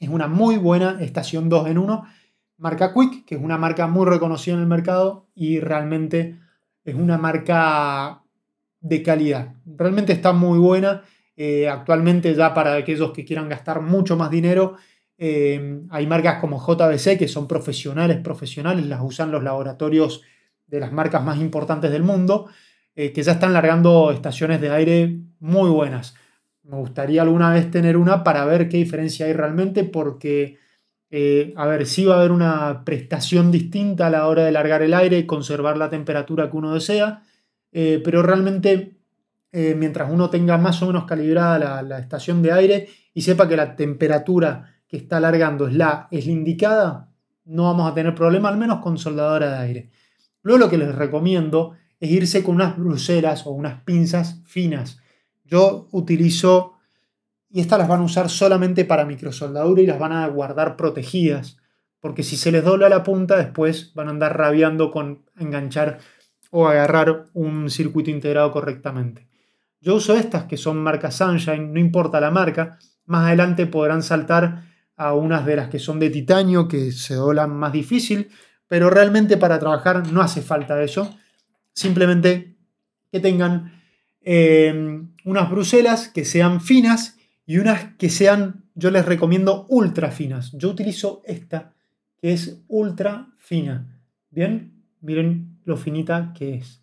Es 0.00 0.08
una 0.08 0.26
muy 0.26 0.56
buena 0.56 0.98
estación 1.00 1.48
2 1.48 1.68
en 1.68 1.78
1. 1.78 2.04
Marca 2.58 2.92
Quick, 2.92 3.24
que 3.24 3.34
es 3.36 3.40
una 3.40 3.58
marca 3.58 3.86
muy 3.86 4.06
reconocida 4.06 4.54
en 4.54 4.60
el 4.60 4.66
mercado 4.66 5.28
y 5.34 5.60
realmente 5.60 6.36
es 6.84 6.94
una 6.94 7.18
marca 7.18 8.22
de 8.80 9.02
calidad. 9.02 9.54
Realmente 9.66 10.12
está 10.12 10.32
muy 10.32 10.58
buena. 10.58 11.02
Eh, 11.36 11.68
actualmente 11.68 12.34
ya 12.34 12.52
para 12.52 12.74
aquellos 12.74 13.12
que 13.12 13.24
quieran 13.24 13.48
gastar 13.48 13.80
mucho 13.80 14.16
más 14.16 14.30
dinero, 14.30 14.76
eh, 15.18 15.82
hay 15.90 16.06
marcas 16.06 16.40
como 16.40 16.58
JBC 16.58 17.16
que 17.16 17.28
son 17.28 17.46
profesionales, 17.46 18.18
profesionales, 18.18 18.86
las 18.86 19.00
usan 19.02 19.30
los 19.30 19.42
laboratorios 19.42 20.22
de 20.68 20.80
las 20.80 20.92
marcas 20.92 21.24
más 21.24 21.38
importantes 21.38 21.90
del 21.90 22.02
mundo, 22.02 22.48
eh, 22.94 23.12
que 23.12 23.22
ya 23.22 23.32
están 23.32 23.52
largando 23.52 24.10
estaciones 24.10 24.60
de 24.60 24.70
aire 24.70 25.20
muy 25.40 25.70
buenas. 25.70 26.14
Me 26.62 26.76
gustaría 26.76 27.22
alguna 27.22 27.52
vez 27.52 27.70
tener 27.70 27.96
una 27.96 28.22
para 28.22 28.44
ver 28.44 28.68
qué 28.68 28.76
diferencia 28.76 29.26
hay 29.26 29.32
realmente, 29.32 29.84
porque, 29.84 30.58
eh, 31.10 31.54
a 31.56 31.66
ver, 31.66 31.86
sí 31.86 32.04
va 32.04 32.16
a 32.16 32.18
haber 32.18 32.32
una 32.32 32.84
prestación 32.84 33.50
distinta 33.50 34.08
a 34.08 34.10
la 34.10 34.26
hora 34.26 34.44
de 34.44 34.52
largar 34.52 34.82
el 34.82 34.94
aire 34.94 35.18
y 35.18 35.26
conservar 35.26 35.78
la 35.78 35.88
temperatura 35.90 36.50
que 36.50 36.56
uno 36.56 36.74
desea, 36.74 37.22
eh, 37.72 38.00
pero 38.04 38.22
realmente 38.22 38.94
mientras 39.50 40.12
uno 40.12 40.28
tenga 40.28 40.58
más 40.58 40.82
o 40.82 40.86
menos 40.86 41.04
calibrada 41.04 41.82
la, 41.82 41.98
estación 41.98 42.42
de 42.42 42.52
aire 42.52 42.88
y 43.14 43.22
sepa 43.22 43.48
que 43.48 43.56
la 43.56 43.74
temperatura 43.76 44.76
que 44.86 44.98
está 44.98 45.18
largando 45.20 45.66
es 45.66 45.74
la, 45.74 46.06
es 46.10 46.26
la 46.26 46.32
indicada, 46.32 47.08
no 47.46 47.64
vamos 47.64 47.90
a 47.90 47.94
tener 47.94 48.14
problema, 48.14 48.50
al 48.50 48.58
menos 48.58 48.80
con 48.80 48.98
soldadora 48.98 49.50
de 49.50 49.58
aire. 49.58 49.90
Luego 50.42 50.58
lo 50.58 50.70
que 50.70 50.78
les 50.78 50.94
recomiendo 50.94 51.76
es 52.00 52.10
irse 52.10 52.42
con 52.42 52.56
unas 52.56 52.76
bruselas 52.76 53.46
o 53.46 53.50
unas 53.50 53.82
pinzas 53.82 54.40
finas. 54.44 54.98
Yo 55.44 55.88
utilizo, 55.92 56.74
y 57.50 57.60
estas 57.60 57.78
las 57.78 57.88
van 57.88 58.00
a 58.00 58.04
usar 58.04 58.28
solamente 58.28 58.84
para 58.84 59.04
microsoldadura 59.04 59.82
y 59.82 59.86
las 59.86 59.98
van 59.98 60.12
a 60.12 60.26
guardar 60.28 60.76
protegidas, 60.76 61.56
porque 62.00 62.22
si 62.22 62.36
se 62.36 62.52
les 62.52 62.64
dobla 62.64 62.88
la 62.88 63.02
punta 63.02 63.36
después 63.36 63.92
van 63.94 64.08
a 64.08 64.10
andar 64.10 64.36
rabiando 64.36 64.90
con 64.90 65.24
enganchar 65.36 65.98
o 66.50 66.68
agarrar 66.68 67.26
un 67.34 67.70
circuito 67.70 68.10
integrado 68.10 68.52
correctamente. 68.52 69.28
Yo 69.80 69.94
uso 69.94 70.14
estas 70.14 70.44
que 70.44 70.56
son 70.56 70.78
marca 70.78 71.10
Sunshine, 71.10 71.72
no 71.72 71.80
importa 71.80 72.20
la 72.20 72.30
marca, 72.30 72.78
más 73.06 73.26
adelante 73.26 73.66
podrán 73.66 74.02
saltar 74.02 74.64
a 74.96 75.14
unas 75.14 75.46
de 75.46 75.56
las 75.56 75.68
que 75.68 75.78
son 75.78 76.00
de 76.00 76.10
titanio 76.10 76.66
que 76.66 76.92
se 76.92 77.14
doblan 77.14 77.56
más 77.56 77.72
difícil, 77.72 78.30
pero 78.68 78.90
realmente 78.90 79.36
para 79.36 79.58
trabajar 79.58 80.12
no 80.12 80.20
hace 80.20 80.42
falta 80.42 80.80
eso. 80.82 81.16
Simplemente 81.72 82.54
que 83.10 83.20
tengan 83.20 83.72
eh, 84.20 85.02
unas 85.24 85.50
bruselas 85.50 86.08
que 86.08 86.24
sean 86.24 86.60
finas 86.60 87.16
y 87.46 87.58
unas 87.58 87.94
que 87.96 88.10
sean, 88.10 88.64
yo 88.74 88.90
les 88.90 89.06
recomiendo 89.06 89.66
ultra 89.70 90.10
finas. 90.10 90.52
Yo 90.52 90.68
utilizo 90.68 91.22
esta 91.24 91.72
que 92.20 92.32
es 92.32 92.60
ultra 92.68 93.28
fina. 93.38 94.02
Bien, 94.30 94.84
miren 95.00 95.58
lo 95.64 95.76
finita 95.76 96.32
que 96.36 96.56
es. 96.56 96.82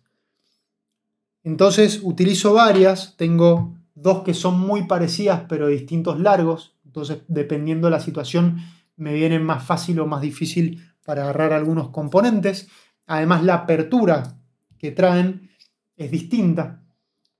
Entonces 1.44 2.00
utilizo 2.02 2.54
varias, 2.54 3.16
tengo 3.16 3.76
dos 3.94 4.22
que 4.22 4.34
son 4.34 4.58
muy 4.58 4.86
parecidas 4.86 5.42
pero 5.48 5.68
distintos 5.68 6.18
largos. 6.18 6.74
Entonces, 6.84 7.18
dependiendo 7.28 7.86
de 7.86 7.92
la 7.92 8.00
situación, 8.00 8.58
me 8.96 9.12
viene 9.12 9.38
más 9.38 9.64
fácil 9.64 10.00
o 10.00 10.06
más 10.06 10.22
difícil 10.22 10.85
para 11.06 11.22
agarrar 11.22 11.54
algunos 11.54 11.88
componentes. 11.88 12.68
Además, 13.06 13.42
la 13.44 13.54
apertura 13.54 14.36
que 14.78 14.90
traen 14.90 15.50
es 15.96 16.10
distinta. 16.10 16.82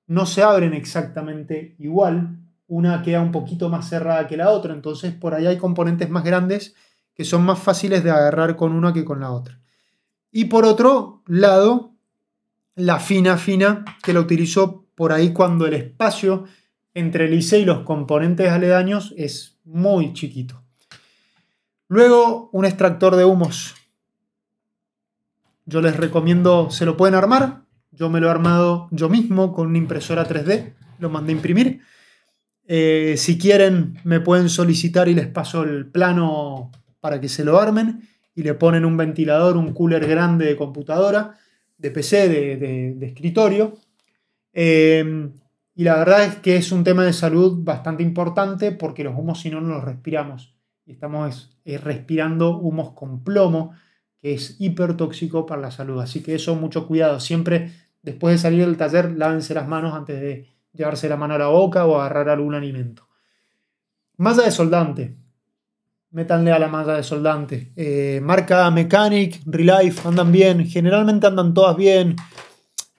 No 0.06 0.24
se 0.24 0.42
abren 0.42 0.72
exactamente 0.72 1.74
igual. 1.78 2.38
Una 2.68 3.02
queda 3.02 3.20
un 3.20 3.32
poquito 3.32 3.68
más 3.68 3.88
cerrada 3.88 4.26
que 4.26 4.36
la 4.36 4.50
otra. 4.50 4.72
Entonces, 4.72 5.12
por 5.12 5.34
ahí 5.34 5.46
hay 5.46 5.58
componentes 5.58 6.08
más 6.08 6.24
grandes 6.24 6.74
que 7.12 7.24
son 7.24 7.44
más 7.44 7.58
fáciles 7.58 8.04
de 8.04 8.10
agarrar 8.10 8.56
con 8.56 8.72
una 8.72 8.92
que 8.92 9.04
con 9.04 9.20
la 9.20 9.32
otra. 9.32 9.60
Y 10.30 10.44
por 10.44 10.64
otro 10.64 11.22
lado, 11.26 11.94
la 12.74 13.00
fina 13.00 13.38
fina 13.38 13.84
que 14.02 14.12
la 14.12 14.20
utilizo 14.20 14.84
por 14.94 15.12
ahí 15.12 15.32
cuando 15.32 15.66
el 15.66 15.74
espacio 15.74 16.44
entre 16.92 17.24
el 17.24 17.34
IC 17.34 17.52
y 17.54 17.64
los 17.64 17.80
componentes 17.80 18.50
aledaños 18.50 19.14
es 19.16 19.58
muy 19.64 20.12
chiquito. 20.12 20.65
Luego, 21.88 22.50
un 22.52 22.64
extractor 22.64 23.14
de 23.14 23.24
humos. 23.24 23.74
Yo 25.66 25.80
les 25.80 25.96
recomiendo, 25.96 26.70
se 26.70 26.84
lo 26.84 26.96
pueden 26.96 27.14
armar. 27.14 27.62
Yo 27.92 28.10
me 28.10 28.20
lo 28.20 28.26
he 28.26 28.30
armado 28.30 28.88
yo 28.90 29.08
mismo 29.08 29.52
con 29.52 29.68
una 29.68 29.78
impresora 29.78 30.26
3D. 30.26 30.74
Lo 30.98 31.10
mandé 31.10 31.32
a 31.32 31.36
imprimir. 31.36 31.80
Eh, 32.66 33.14
si 33.16 33.38
quieren, 33.38 33.98
me 34.02 34.18
pueden 34.18 34.48
solicitar 34.48 35.08
y 35.08 35.14
les 35.14 35.28
paso 35.28 35.62
el 35.62 35.86
plano 35.86 36.72
para 37.00 37.20
que 37.20 37.28
se 37.28 37.44
lo 37.44 37.60
armen. 37.60 38.08
Y 38.34 38.42
le 38.42 38.54
ponen 38.54 38.84
un 38.84 38.96
ventilador, 38.96 39.56
un 39.56 39.72
cooler 39.72 40.06
grande 40.06 40.46
de 40.46 40.56
computadora, 40.56 41.38
de 41.78 41.90
PC, 41.92 42.28
de, 42.28 43.06
escritorio. 43.06 43.74
Eh, 44.52 45.30
y 45.74 45.84
la 45.84 45.96
verdad 45.96 46.24
es 46.24 46.36
que 46.36 46.56
es 46.56 46.72
un 46.72 46.82
tema 46.82 47.04
de 47.04 47.12
salud 47.12 47.62
bastante 47.62 48.02
importante 48.02 48.72
porque 48.72 49.04
los 49.04 49.16
humos 49.16 49.40
si 49.40 49.50
no 49.50 49.60
no 49.60 49.74
los 49.74 49.84
respiramos 49.84 50.55
estamos 50.86 51.56
respirando 51.64 52.58
humos 52.58 52.92
con 52.92 53.24
plomo, 53.24 53.72
que 54.20 54.34
es 54.34 54.56
hipertóxico 54.60 55.46
para 55.46 55.60
la 55.60 55.70
salud. 55.70 56.00
Así 56.00 56.22
que 56.22 56.34
eso, 56.34 56.54
mucho 56.54 56.86
cuidado. 56.86 57.20
Siempre 57.20 57.72
después 58.06 58.34
de 58.34 58.38
salir 58.38 58.64
del 58.64 58.76
taller, 58.76 59.12
lávense 59.16 59.52
las 59.52 59.68
manos 59.68 59.92
antes 59.92 60.20
de 60.20 60.48
llevarse 60.72 61.08
la 61.08 61.16
mano 61.16 61.34
a 61.34 61.38
la 61.38 61.48
boca 61.48 61.84
o 61.84 61.98
agarrar 61.98 62.28
algún 62.28 62.54
alimento. 62.54 63.08
Malla 64.16 64.44
de 64.44 64.50
soldante. 64.50 65.16
Métanle 66.12 66.52
a 66.52 66.58
la 66.58 66.68
malla 66.68 66.94
de 66.94 67.02
soldante. 67.02 67.72
Eh, 67.74 68.20
marca 68.22 68.70
Mechanic, 68.70 69.42
Relife, 69.44 70.06
andan 70.06 70.30
bien. 70.30 70.64
Generalmente 70.66 71.26
andan 71.26 71.52
todas 71.52 71.76
bien. 71.76 72.16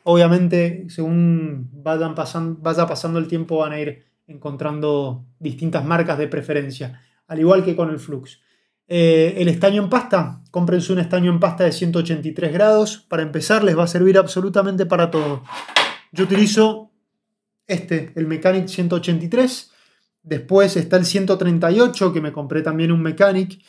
Obviamente, 0.04 0.86
según 0.90 1.70
vayan 1.72 2.14
pasando, 2.14 2.60
vaya 2.62 2.86
pasando 2.86 3.18
el 3.18 3.28
tiempo, 3.28 3.60
van 3.60 3.72
a 3.72 3.80
ir 3.80 4.06
encontrando 4.28 5.26
distintas 5.40 5.86
marcas 5.86 6.18
de 6.18 6.28
preferencia 6.28 7.02
al 7.28 7.40
igual 7.40 7.64
que 7.64 7.76
con 7.76 7.90
el 7.90 8.00
Flux. 8.00 8.40
Eh, 8.88 9.36
el 9.38 9.50
estaño 9.50 9.84
en 9.84 9.90
pasta, 9.90 10.42
cómprense 10.50 10.94
un 10.94 11.00
estaño 11.00 11.32
en 11.32 11.40
pasta 11.40 11.66
de 11.66 11.72
183 11.72 12.54
grados. 12.54 13.06
Para 13.10 13.24
empezar, 13.24 13.64
les 13.64 13.78
va 13.78 13.84
a 13.84 13.88
servir 13.88 14.18
absolutamente 14.18 14.86
para 14.86 15.12
todo. 15.12 15.44
Yo 16.12 16.24
utilizo 16.24 16.92
este, 17.68 18.14
el 18.16 18.28
Mechanic 18.28 18.68
183. 18.68 19.72
Después 20.24 20.78
está 20.78 20.98
el 20.98 21.06
138, 21.06 22.14
que 22.14 22.22
me 22.22 22.32
compré 22.32 22.62
también 22.62 22.92
un 22.92 23.02
Mechanic. 23.02 23.62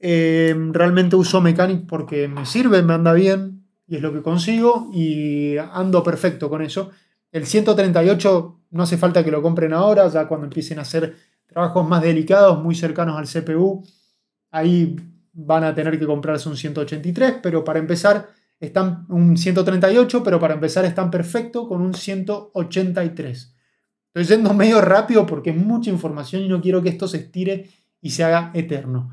Eh, 0.00 0.54
realmente 0.72 1.16
uso 1.16 1.40
Mechanic 1.40 1.86
porque 1.86 2.28
me 2.28 2.44
sirve, 2.44 2.82
me 2.82 2.94
anda 2.94 3.12
bien 3.12 3.64
y 3.86 3.96
es 3.96 4.02
lo 4.02 4.12
que 4.12 4.22
consigo 4.22 4.90
y 4.92 5.56
ando 5.56 6.02
perfecto 6.02 6.50
con 6.50 6.62
eso. 6.62 6.90
El 7.30 7.46
138 7.46 8.60
no 8.70 8.82
hace 8.82 8.96
falta 8.96 9.24
que 9.24 9.30
lo 9.30 9.42
compren 9.42 9.72
ahora, 9.72 10.06
ya 10.08 10.28
cuando 10.28 10.46
empiecen 10.46 10.78
a 10.78 10.82
hacer 10.82 11.16
trabajos 11.54 11.88
más 11.88 12.02
delicados, 12.02 12.62
muy 12.62 12.74
cercanos 12.74 13.16
al 13.16 13.26
CPU, 13.26 13.82
ahí 14.50 14.96
van 15.32 15.64
a 15.64 15.74
tener 15.74 15.98
que 15.98 16.06
comprarse 16.06 16.48
un 16.48 16.56
183, 16.56 17.36
pero 17.42 17.64
para 17.64 17.78
empezar 17.78 18.28
están 18.60 19.06
un 19.08 19.36
138, 19.36 20.22
pero 20.22 20.38
para 20.38 20.54
empezar 20.54 20.84
están 20.84 21.10
perfecto 21.10 21.66
con 21.66 21.80
un 21.80 21.94
183. 21.94 23.54
Estoy 24.14 24.36
yendo 24.36 24.52
medio 24.52 24.80
rápido 24.80 25.24
porque 25.26 25.50
es 25.50 25.56
mucha 25.56 25.90
información 25.90 26.42
y 26.42 26.48
no 26.48 26.60
quiero 26.60 26.82
que 26.82 26.90
esto 26.90 27.08
se 27.08 27.16
estire 27.18 27.70
y 28.00 28.10
se 28.10 28.24
haga 28.24 28.50
eterno. 28.54 29.10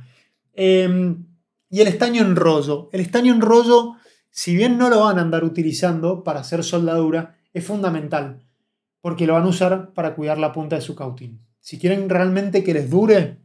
Em, 0.53 1.25
y 1.69 1.79
el 1.79 1.87
estaño 1.87 2.21
en 2.21 2.35
rollo. 2.35 2.89
El 2.91 2.99
estaño 2.99 3.33
en 3.33 3.41
rollo 3.41 3.95
si 4.31 4.55
bien 4.55 4.77
no 4.77 4.89
lo 4.89 5.01
van 5.01 5.19
a 5.19 5.21
andar 5.21 5.43
utilizando 5.43 6.23
para 6.23 6.39
hacer 6.39 6.63
soldadura, 6.63 7.35
es 7.53 7.65
fundamental, 7.65 8.41
porque 9.01 9.27
lo 9.27 9.33
van 9.33 9.43
a 9.43 9.49
usar 9.49 9.93
para 9.93 10.15
cuidar 10.15 10.37
la 10.37 10.53
punta 10.53 10.77
de 10.77 10.81
su 10.81 10.95
cautín. 10.95 11.45
Si 11.61 11.79
quieren 11.79 12.09
realmente 12.09 12.63
que 12.63 12.73
les 12.73 12.89
dure 12.89 13.37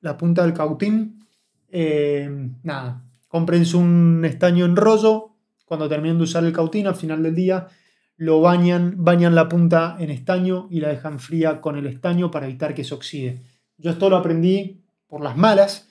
la 0.00 0.18
punta 0.18 0.42
del 0.42 0.52
cautín, 0.52 1.24
eh, 1.70 2.28
nada, 2.62 3.04
cómprense 3.28 3.76
un 3.76 4.24
estaño 4.26 4.64
en 4.66 4.76
rollo, 4.76 5.30
cuando 5.64 5.88
terminen 5.88 6.18
de 6.18 6.24
usar 6.24 6.44
el 6.44 6.52
cautín 6.52 6.86
al 6.86 6.96
final 6.96 7.22
del 7.22 7.34
día, 7.34 7.68
lo 8.16 8.40
bañan, 8.40 8.96
bañan 8.98 9.34
la 9.34 9.48
punta 9.48 9.96
en 9.98 10.10
estaño 10.10 10.66
y 10.70 10.80
la 10.80 10.88
dejan 10.88 11.18
fría 11.18 11.60
con 11.60 11.76
el 11.76 11.86
estaño 11.86 12.30
para 12.30 12.46
evitar 12.46 12.74
que 12.74 12.84
se 12.84 12.94
oxide. 12.94 13.42
Yo 13.78 13.92
esto 13.92 14.10
lo 14.10 14.16
aprendí 14.16 14.82
por 15.06 15.22
las 15.22 15.36
malas, 15.36 15.88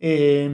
eh, 0.00 0.48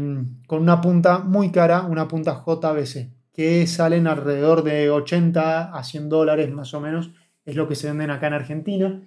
con 0.46 0.62
una 0.62 0.80
punta 0.80 1.20
muy 1.20 1.52
cara, 1.52 1.82
una 1.82 2.08
punta 2.08 2.42
JBC, 2.44 3.10
que 3.32 3.66
salen 3.66 4.06
alrededor 4.06 4.62
de 4.64 4.90
80 4.90 5.74
a 5.74 5.84
100 5.84 6.08
dólares 6.08 6.50
más 6.52 6.72
o 6.74 6.80
menos, 6.80 7.10
es 7.44 7.56
lo 7.56 7.68
que 7.68 7.74
se 7.74 7.88
venden 7.88 8.10
acá 8.10 8.28
en 8.28 8.34
Argentina. 8.34 9.02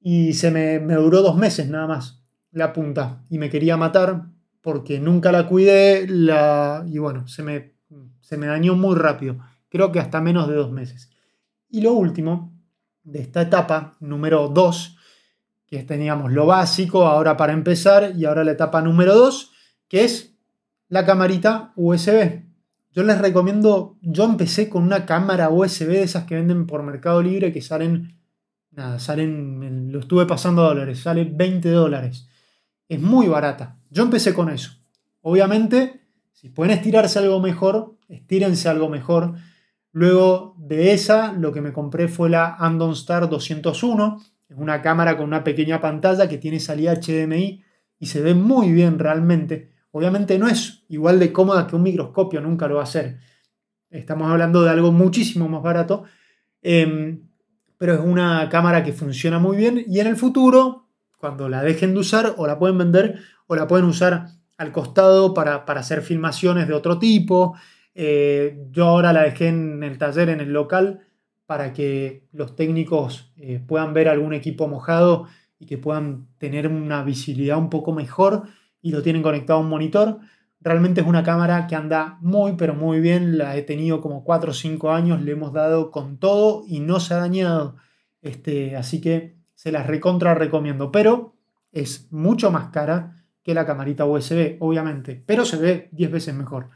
Y 0.00 0.34
se 0.34 0.50
me, 0.50 0.78
me 0.78 0.94
duró 0.94 1.22
dos 1.22 1.36
meses 1.36 1.68
nada 1.68 1.86
más 1.86 2.22
la 2.50 2.72
punta 2.72 3.24
y 3.28 3.38
me 3.38 3.50
quería 3.50 3.76
matar 3.76 4.26
porque 4.60 5.00
nunca 5.00 5.32
la 5.32 5.46
cuidé 5.46 6.06
la, 6.08 6.84
y 6.86 6.98
bueno, 6.98 7.26
se 7.28 7.42
me, 7.42 7.74
se 8.20 8.36
me 8.36 8.46
dañó 8.46 8.76
muy 8.76 8.96
rápido, 8.96 9.38
creo 9.68 9.92
que 9.92 10.00
hasta 10.00 10.20
menos 10.20 10.48
de 10.48 10.54
dos 10.54 10.70
meses. 10.70 11.10
Y 11.70 11.80
lo 11.80 11.92
último 11.92 12.52
de 13.02 13.20
esta 13.20 13.42
etapa, 13.42 13.96
número 14.00 14.48
2, 14.48 14.96
que 15.66 15.82
teníamos 15.84 16.32
lo 16.32 16.46
básico 16.46 17.06
ahora 17.06 17.36
para 17.36 17.52
empezar, 17.52 18.12
y 18.16 18.24
ahora 18.24 18.44
la 18.44 18.52
etapa 18.52 18.82
número 18.82 19.14
2, 19.14 19.52
que 19.88 20.04
es 20.04 20.34
la 20.88 21.06
camarita 21.06 21.72
USB. 21.76 22.42
Yo 22.92 23.02
les 23.04 23.18
recomiendo, 23.18 23.96
yo 24.02 24.24
empecé 24.24 24.68
con 24.68 24.82
una 24.82 25.06
cámara 25.06 25.50
USB 25.50 25.88
de 25.88 26.02
esas 26.02 26.24
que 26.24 26.34
venden 26.34 26.66
por 26.66 26.82
Mercado 26.82 27.22
Libre 27.22 27.52
que 27.52 27.62
salen, 27.62 28.17
nada, 28.78 28.98
salen, 28.98 29.92
lo 29.92 29.98
estuve 29.98 30.24
pasando 30.24 30.62
a 30.62 30.68
dólares, 30.68 31.00
sale 31.00 31.24
20 31.24 31.68
dólares. 31.70 32.28
Es 32.88 33.00
muy 33.00 33.26
barata. 33.26 33.76
Yo 33.90 34.04
empecé 34.04 34.32
con 34.32 34.48
eso. 34.48 34.70
Obviamente, 35.20 36.00
si 36.32 36.48
pueden 36.48 36.74
estirarse 36.74 37.18
algo 37.18 37.40
mejor, 37.40 37.96
estírense 38.08 38.68
algo 38.68 38.88
mejor. 38.88 39.34
Luego 39.92 40.54
de 40.58 40.92
esa, 40.92 41.32
lo 41.32 41.52
que 41.52 41.60
me 41.60 41.72
compré 41.72 42.08
fue 42.08 42.30
la 42.30 42.54
Andon 42.54 42.92
Star 42.92 43.28
201. 43.28 44.22
Es 44.48 44.56
una 44.56 44.80
cámara 44.80 45.16
con 45.16 45.26
una 45.26 45.44
pequeña 45.44 45.80
pantalla 45.80 46.28
que 46.28 46.38
tiene 46.38 46.60
salida 46.60 46.94
HDMI 46.94 47.62
y 47.98 48.06
se 48.06 48.22
ve 48.22 48.34
muy 48.34 48.72
bien 48.72 48.98
realmente. 48.98 49.72
Obviamente 49.90 50.38
no 50.38 50.48
es 50.48 50.84
igual 50.88 51.18
de 51.18 51.32
cómoda 51.32 51.66
que 51.66 51.76
un 51.76 51.82
microscopio, 51.82 52.40
nunca 52.40 52.68
lo 52.68 52.76
va 52.76 52.84
a 52.84 52.86
ser. 52.86 53.18
Estamos 53.90 54.30
hablando 54.30 54.62
de 54.62 54.70
algo 54.70 54.92
muchísimo 54.92 55.48
más 55.48 55.62
barato. 55.62 56.04
Em, 56.62 57.27
pero 57.78 57.94
es 57.94 58.00
una 58.00 58.48
cámara 58.50 58.82
que 58.82 58.92
funciona 58.92 59.38
muy 59.38 59.56
bien 59.56 59.84
y 59.86 60.00
en 60.00 60.08
el 60.08 60.16
futuro, 60.16 60.88
cuando 61.18 61.48
la 61.48 61.62
dejen 61.62 61.94
de 61.94 62.00
usar, 62.00 62.34
o 62.36 62.46
la 62.46 62.58
pueden 62.58 62.76
vender 62.76 63.20
o 63.46 63.56
la 63.56 63.66
pueden 63.66 63.86
usar 63.86 64.26
al 64.58 64.72
costado 64.72 65.32
para, 65.32 65.64
hacer 65.66 66.02
filmaciones 66.02 66.68
de 66.68 66.74
otro 66.74 66.98
tipo. 66.98 67.56
Eh, 67.94 68.66
yo 68.70 68.86
ahora 68.86 69.12
la 69.12 69.22
dejé 69.22 69.48
en 69.48 69.82
el 69.82 69.96
taller, 69.96 70.28
en 70.28 70.40
el 70.40 70.52
local, 70.52 71.00
para 71.46 71.72
que 71.72 72.26
los 72.32 72.54
técnicos 72.56 73.32
eh, 73.36 73.62
puedan 73.66 73.94
ver 73.94 74.08
algún 74.08 74.34
equipo 74.34 74.68
mojado 74.68 75.26
y 75.58 75.66
que 75.66 75.78
puedan 75.78 76.26
tener 76.38 76.68
una 76.68 77.02
visibilidad 77.02 77.56
un 77.56 77.70
poco 77.70 77.92
mejor 77.92 78.42
y 78.82 78.90
lo 78.90 79.02
tienen 79.02 79.22
conectado 79.22 79.60
a 79.60 79.62
un 79.62 79.68
monitor. 79.68 80.18
Realmente 80.60 81.00
es 81.00 81.06
una 81.06 81.22
cámara 81.22 81.66
que 81.66 81.76
anda 81.76 82.18
muy, 82.20 82.54
pero 82.56 82.74
muy 82.74 83.00
bien. 83.00 83.38
La 83.38 83.56
he 83.56 83.62
tenido 83.62 84.00
como 84.00 84.24
4 84.24 84.50
o 84.50 84.54
5 84.54 84.90
años, 84.90 85.22
le 85.22 85.32
hemos 85.32 85.52
dado 85.52 85.90
con 85.90 86.18
todo 86.18 86.64
y 86.66 86.80
no 86.80 87.00
se 87.00 87.14
ha 87.14 87.18
dañado. 87.18 87.76
Este, 88.22 88.76
así 88.76 89.00
que 89.00 89.36
se 89.54 89.72
las 89.72 89.86
recontra 89.86 90.34
recomiendo. 90.34 90.90
Pero 90.90 91.34
es 91.72 92.10
mucho 92.10 92.50
más 92.50 92.70
cara 92.70 93.24
que 93.42 93.54
la 93.54 93.66
camarita 93.66 94.04
USB, 94.04 94.56
obviamente. 94.60 95.22
Pero 95.24 95.44
se 95.44 95.56
ve 95.56 95.88
10 95.92 96.10
veces 96.10 96.34
mejor. 96.34 96.70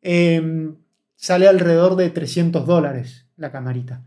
Em, 0.00 0.76
sale 1.16 1.48
alrededor 1.48 1.96
de 1.96 2.10
300 2.10 2.66
dólares 2.66 3.26
la 3.36 3.52
camarita. 3.52 4.04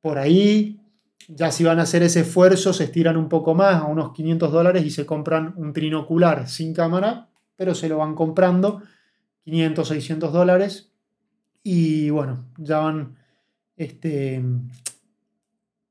Por 0.00 0.18
ahí 0.18 0.80
ya 1.28 1.50
si 1.50 1.64
van 1.64 1.78
a 1.78 1.82
hacer 1.82 2.02
ese 2.02 2.20
esfuerzo, 2.20 2.72
se 2.72 2.84
estiran 2.84 3.16
un 3.16 3.28
poco 3.28 3.54
más, 3.54 3.82
a 3.82 3.86
unos 3.86 4.12
500 4.12 4.52
dólares, 4.52 4.84
y 4.84 4.90
se 4.90 5.06
compran 5.06 5.54
un 5.56 5.72
trinocular 5.72 6.48
sin 6.48 6.72
cámara, 6.72 7.28
pero 7.56 7.74
se 7.74 7.88
lo 7.88 7.98
van 7.98 8.14
comprando, 8.14 8.82
500, 9.44 9.88
600 9.88 10.32
dólares, 10.32 10.92
y 11.62 12.10
bueno, 12.10 12.44
ya 12.58 12.78
van, 12.78 13.16
este, 13.76 14.40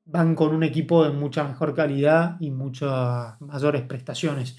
van 0.05 0.35
con 0.35 0.55
un 0.55 0.63
equipo 0.63 1.03
de 1.03 1.11
mucha 1.11 1.43
mejor 1.43 1.73
calidad 1.73 2.37
y 2.39 2.51
muchas 2.51 3.39
mayores 3.41 3.81
prestaciones. 3.81 4.55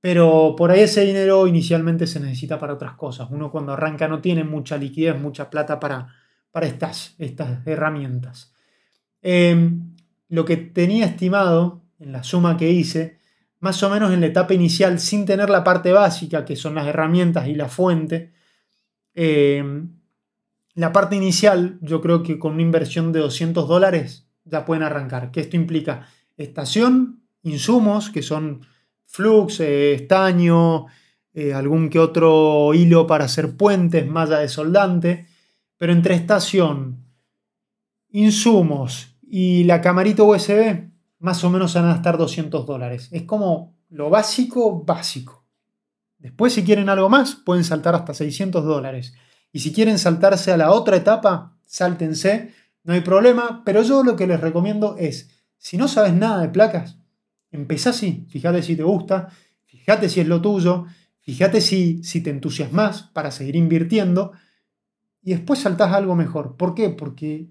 Pero 0.00 0.54
por 0.56 0.70
ahí 0.70 0.80
ese 0.80 1.04
dinero 1.04 1.46
inicialmente 1.46 2.06
se 2.06 2.20
necesita 2.20 2.58
para 2.58 2.72
otras 2.72 2.94
cosas. 2.94 3.28
Uno 3.30 3.50
cuando 3.50 3.72
arranca 3.72 4.08
no 4.08 4.22
tiene 4.22 4.44
mucha 4.44 4.78
liquidez, 4.78 5.20
mucha 5.20 5.50
plata 5.50 5.78
para, 5.78 6.08
para 6.50 6.66
estas, 6.66 7.14
estas 7.18 7.66
herramientas. 7.66 8.54
Em, 9.20 9.94
lo 10.28 10.46
que 10.46 10.56
tenía 10.56 11.04
estimado 11.04 11.82
en 11.98 12.12
la 12.12 12.22
suma 12.22 12.56
que 12.56 12.70
hice, 12.70 13.19
más 13.60 13.82
o 13.82 13.90
menos 13.90 14.12
en 14.12 14.20
la 14.20 14.26
etapa 14.26 14.54
inicial, 14.54 14.98
sin 14.98 15.26
tener 15.26 15.50
la 15.50 15.62
parte 15.62 15.92
básica, 15.92 16.44
que 16.44 16.56
son 16.56 16.74
las 16.74 16.86
herramientas 16.86 17.46
y 17.46 17.54
la 17.54 17.68
fuente, 17.68 18.32
em, 19.14 20.00
la 20.74 20.92
parte 20.92 21.16
inicial, 21.16 21.78
yo 21.82 22.00
creo 22.00 22.22
que 22.22 22.38
con 22.38 22.54
una 22.54 22.62
inversión 22.62 23.12
de 23.12 23.20
200 23.20 23.68
dólares 23.68 24.26
ya 24.44 24.64
pueden 24.64 24.82
arrancar. 24.82 25.30
Que 25.30 25.40
esto 25.40 25.56
implica 25.56 26.08
estación, 26.36 27.22
insumos, 27.42 28.10
que 28.10 28.22
son 28.22 28.66
flux, 29.04 29.60
eh, 29.60 29.92
estaño, 29.94 30.86
eh, 31.34 31.52
algún 31.52 31.90
que 31.90 31.98
otro 31.98 32.72
hilo 32.74 33.06
para 33.06 33.26
hacer 33.26 33.56
puentes, 33.56 34.06
malla 34.06 34.38
de 34.38 34.48
soldante, 34.48 35.26
pero 35.76 35.92
entre 35.92 36.14
estación, 36.14 37.04
insumos 38.10 39.16
y 39.22 39.64
la 39.64 39.80
camarita 39.80 40.22
USB, 40.22 40.89
más 41.20 41.44
o 41.44 41.50
menos 41.50 41.74
van 41.74 41.86
a 41.86 41.94
estar 41.94 42.18
200 42.18 42.66
dólares. 42.66 43.08
Es 43.12 43.22
como 43.22 43.76
lo 43.88 44.10
básico, 44.10 44.82
básico. 44.84 45.46
Después, 46.18 46.52
si 46.52 46.64
quieren 46.64 46.88
algo 46.88 47.08
más, 47.08 47.34
pueden 47.36 47.64
saltar 47.64 47.94
hasta 47.94 48.12
600 48.12 48.64
dólares. 48.64 49.14
Y 49.52 49.60
si 49.60 49.72
quieren 49.72 49.98
saltarse 49.98 50.52
a 50.52 50.56
la 50.56 50.72
otra 50.72 50.96
etapa, 50.96 51.56
sáltense, 51.64 52.52
no 52.82 52.92
hay 52.92 53.00
problema. 53.00 53.62
Pero 53.64 53.82
yo 53.82 54.02
lo 54.02 54.16
que 54.16 54.26
les 54.26 54.40
recomiendo 54.40 54.96
es, 54.98 55.30
si 55.56 55.76
no 55.76 55.86
sabes 55.88 56.12
nada 56.12 56.42
de 56.42 56.48
placas, 56.48 56.98
empezá 57.52 57.90
así. 57.90 58.26
Fíjate 58.28 58.62
si 58.62 58.76
te 58.76 58.82
gusta, 58.82 59.28
fíjate 59.66 60.08
si 60.08 60.20
es 60.20 60.26
lo 60.26 60.40
tuyo, 60.40 60.86
fíjate 61.20 61.60
si, 61.60 62.02
si 62.02 62.22
te 62.22 62.30
entusiasmas 62.30 63.02
para 63.02 63.30
seguir 63.30 63.56
invirtiendo. 63.56 64.32
Y 65.22 65.30
después 65.30 65.60
saltás 65.60 65.92
a 65.92 65.96
algo 65.96 66.14
mejor. 66.14 66.56
¿Por 66.56 66.74
qué? 66.74 66.90
Porque 66.90 67.50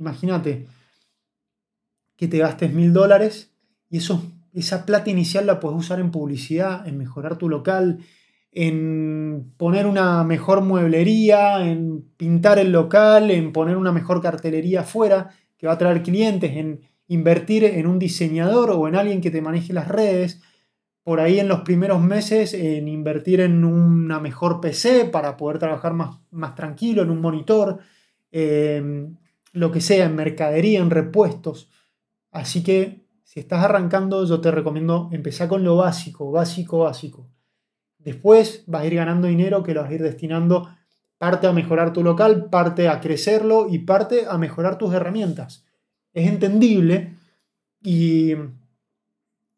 Imagínate 0.00 0.66
que 2.20 2.28
te 2.28 2.36
gastes 2.36 2.74
mil 2.74 2.92
dólares 2.92 3.50
y 3.88 3.96
eso, 3.96 4.22
esa 4.52 4.84
plata 4.84 5.08
inicial 5.08 5.46
la 5.46 5.58
puedes 5.58 5.78
usar 5.78 6.00
en 6.00 6.10
publicidad, 6.10 6.86
en 6.86 6.98
mejorar 6.98 7.38
tu 7.38 7.48
local, 7.48 8.00
en 8.52 9.54
poner 9.56 9.86
una 9.86 10.22
mejor 10.22 10.60
mueblería, 10.60 11.66
en 11.66 12.02
pintar 12.18 12.58
el 12.58 12.72
local, 12.72 13.30
en 13.30 13.54
poner 13.54 13.78
una 13.78 13.90
mejor 13.90 14.20
cartelería 14.20 14.80
afuera 14.80 15.30
que 15.56 15.66
va 15.66 15.72
a 15.72 15.78
traer 15.78 16.02
clientes, 16.02 16.54
en 16.58 16.82
invertir 17.08 17.64
en 17.64 17.86
un 17.86 17.98
diseñador 17.98 18.70
o 18.70 18.86
en 18.86 18.96
alguien 18.96 19.22
que 19.22 19.30
te 19.30 19.40
maneje 19.40 19.72
las 19.72 19.88
redes. 19.88 20.42
Por 21.02 21.20
ahí 21.20 21.40
en 21.40 21.48
los 21.48 21.62
primeros 21.62 22.02
meses 22.02 22.52
en 22.52 22.86
invertir 22.86 23.40
en 23.40 23.64
una 23.64 24.20
mejor 24.20 24.60
PC 24.60 25.06
para 25.06 25.38
poder 25.38 25.58
trabajar 25.58 25.94
más, 25.94 26.18
más 26.30 26.54
tranquilo, 26.54 27.00
en 27.00 27.08
un 27.08 27.22
monitor. 27.22 27.78
Eh, 28.30 29.08
lo 29.52 29.72
que 29.72 29.80
sea, 29.80 30.04
en 30.04 30.16
mercadería, 30.16 30.80
en 30.80 30.90
repuestos. 30.90 31.70
Así 32.30 32.62
que 32.62 33.06
si 33.24 33.40
estás 33.40 33.64
arrancando, 33.64 34.24
yo 34.24 34.40
te 34.40 34.50
recomiendo 34.50 35.08
empezar 35.12 35.48
con 35.48 35.62
lo 35.62 35.76
básico, 35.76 36.30
básico, 36.30 36.80
básico. 36.80 37.30
Después 37.98 38.64
vas 38.66 38.82
a 38.82 38.86
ir 38.86 38.94
ganando 38.94 39.28
dinero 39.28 39.62
que 39.62 39.74
lo 39.74 39.82
vas 39.82 39.90
a 39.90 39.94
ir 39.94 40.02
destinando 40.02 40.68
parte 41.18 41.46
a 41.46 41.52
mejorar 41.52 41.92
tu 41.92 42.02
local, 42.02 42.48
parte 42.50 42.88
a 42.88 42.98
crecerlo 43.00 43.66
y 43.68 43.80
parte 43.80 44.24
a 44.26 44.38
mejorar 44.38 44.78
tus 44.78 44.94
herramientas. 44.94 45.66
Es 46.14 46.26
entendible 46.26 47.14
y, 47.82 48.32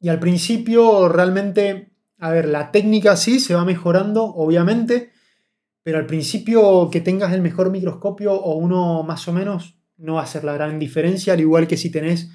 y 0.01 0.09
al 0.09 0.19
principio 0.19 1.09
realmente, 1.09 1.93
a 2.19 2.31
ver, 2.31 2.49
la 2.49 2.73
técnica 2.73 3.17
sí 3.17 3.39
se 3.39 3.55
va 3.55 3.65
mejorando, 3.65 4.25
obviamente, 4.25 5.13
pero 5.85 5.99
al 5.99 6.07
principio 6.07 6.91
que 6.91 7.01
tengas 7.01 7.33
el 7.33 7.43
mejor 7.43 7.71
microscopio 7.71 8.35
o 8.35 8.57
uno 8.57 9.03
más 9.03 9.27
o 9.29 9.33
menos, 9.33 9.79
no 9.97 10.15
va 10.15 10.23
a 10.23 10.27
ser 10.27 10.43
la 10.43 10.55
gran 10.55 10.79
diferencia, 10.79 11.33
al 11.33 11.41
igual 11.41 11.69
que 11.69 11.77
si 11.77 11.91
tenés 11.91 12.31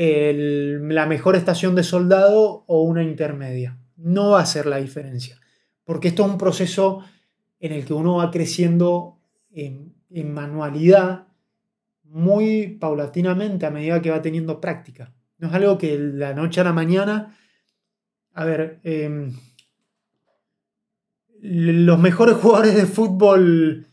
la 0.00 1.06
mejor 1.06 1.34
estación 1.34 1.74
de 1.74 1.82
soldado 1.82 2.64
o 2.68 2.82
una 2.82 3.02
intermedia. 3.02 3.78
No 3.96 4.30
va 4.30 4.40
a 4.40 4.46
ser 4.46 4.66
la 4.66 4.76
diferencia, 4.76 5.40
porque 5.84 6.08
esto 6.08 6.24
es 6.24 6.30
un 6.30 6.38
proceso 6.38 7.02
en 7.58 7.72
el 7.72 7.84
que 7.84 7.94
uno 7.94 8.16
va 8.16 8.30
creciendo 8.30 9.18
en, 9.50 9.96
manualidad 10.32 11.26
muy 12.04 12.78
paulatinamente 12.80 13.66
a 13.66 13.70
medida 13.70 14.00
que 14.00 14.10
va 14.10 14.22
teniendo 14.22 14.60
práctica. 14.60 15.12
No 15.36 15.48
es 15.48 15.54
algo 15.54 15.76
que 15.76 15.98
la 15.98 16.32
noche 16.32 16.60
a 16.60 16.64
la 16.64 16.72
mañana, 16.72 17.36
a 18.32 18.44
ver, 18.44 18.80
em, 18.84 19.32
los 21.40 21.98
mejores 21.98 22.36
jugadores 22.40 22.76
de 22.76 22.86
fútbol 22.86 23.88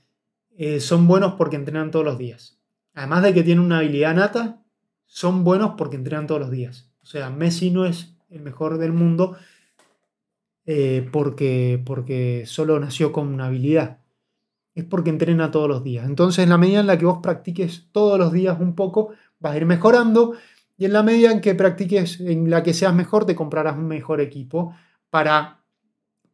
eh, 0.56 0.80
son 0.80 1.08
buenos 1.08 1.34
porque 1.34 1.56
entrenan 1.56 1.90
todos 1.90 2.06
los 2.06 2.18
días. 2.20 2.60
Además 2.94 3.24
de 3.24 3.34
que 3.34 3.44
tienen 3.44 3.66
una 3.66 3.80
habilidad 3.80 4.16
nata, 4.16 4.65
son 5.06 5.44
buenos 5.44 5.72
porque 5.78 5.96
entrenan 5.96 6.28
todos 6.28 6.42
los 6.42 6.52
días. 6.52 6.90
O 7.04 7.06
sea, 7.06 7.30
Messi 7.30 7.72
no 7.72 7.86
es 7.86 8.16
el 8.30 8.42
mejor 8.42 8.78
del 8.78 8.94
mundo 8.94 9.38
eh, 10.66 11.08
porque, 11.12 11.82
porque 11.86 12.44
solo 12.46 12.80
nació 12.80 13.12
con 13.12 13.28
una 13.28 13.48
habilidad. 13.48 14.00
Es 14.74 14.84
porque 14.84 15.10
entrena 15.10 15.52
todos 15.52 15.70
los 15.70 15.84
días. 15.84 16.06
Entonces, 16.06 16.44
en 16.44 16.50
la 16.50 16.58
medida 16.58 16.82
en 16.82 16.88
la 16.88 16.98
que 16.98 17.06
vos 17.06 17.20
practiques 17.22 17.88
todos 17.92 18.20
los 18.20 18.34
días 18.34 18.60
un 18.60 18.76
poco, 18.76 19.12
vas 19.40 19.54
a 19.54 19.58
ir 19.58 19.66
mejorando. 19.66 20.34
Y 20.78 20.86
en 20.86 20.94
la 20.94 21.04
medida 21.04 21.32
en 21.32 21.40
que 21.40 21.56
practiques, 21.56 22.20
en 22.20 22.50
la 22.50 22.64
que 22.64 22.74
seas 22.74 22.94
mejor, 22.94 23.26
te 23.26 23.36
comprarás 23.36 23.78
un 23.78 23.88
mejor 23.88 24.20
equipo 24.20 24.76
para 25.10 25.64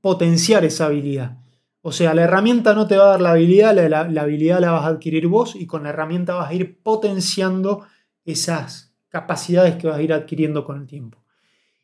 potenciar 0.01 0.65
esa 0.65 0.87
habilidad. 0.87 1.37
O 1.83 1.91
sea, 1.91 2.13
la 2.13 2.23
herramienta 2.23 2.73
no 2.73 2.87
te 2.87 2.97
va 2.97 3.05
a 3.05 3.09
dar 3.11 3.21
la 3.21 3.31
habilidad, 3.31 3.75
la, 3.75 4.07
la, 4.07 4.21
habilidad 4.21 4.59
la 4.59 4.71
vas 4.71 4.85
a 4.85 4.87
adquirir 4.87 5.27
vos 5.27 5.55
y 5.55 5.65
con 5.65 5.83
la 5.83 5.89
herramienta 5.89 6.35
vas 6.35 6.49
a 6.49 6.53
ir 6.53 6.81
potenciando 6.81 7.85
esas 8.25 8.93
capacidades 9.09 9.75
que 9.75 9.87
vas 9.87 9.97
a 9.97 10.01
ir 10.01 10.13
adquiriendo 10.13 10.63
con 10.63 10.79
el 10.79 10.87
tiempo. 10.87 11.23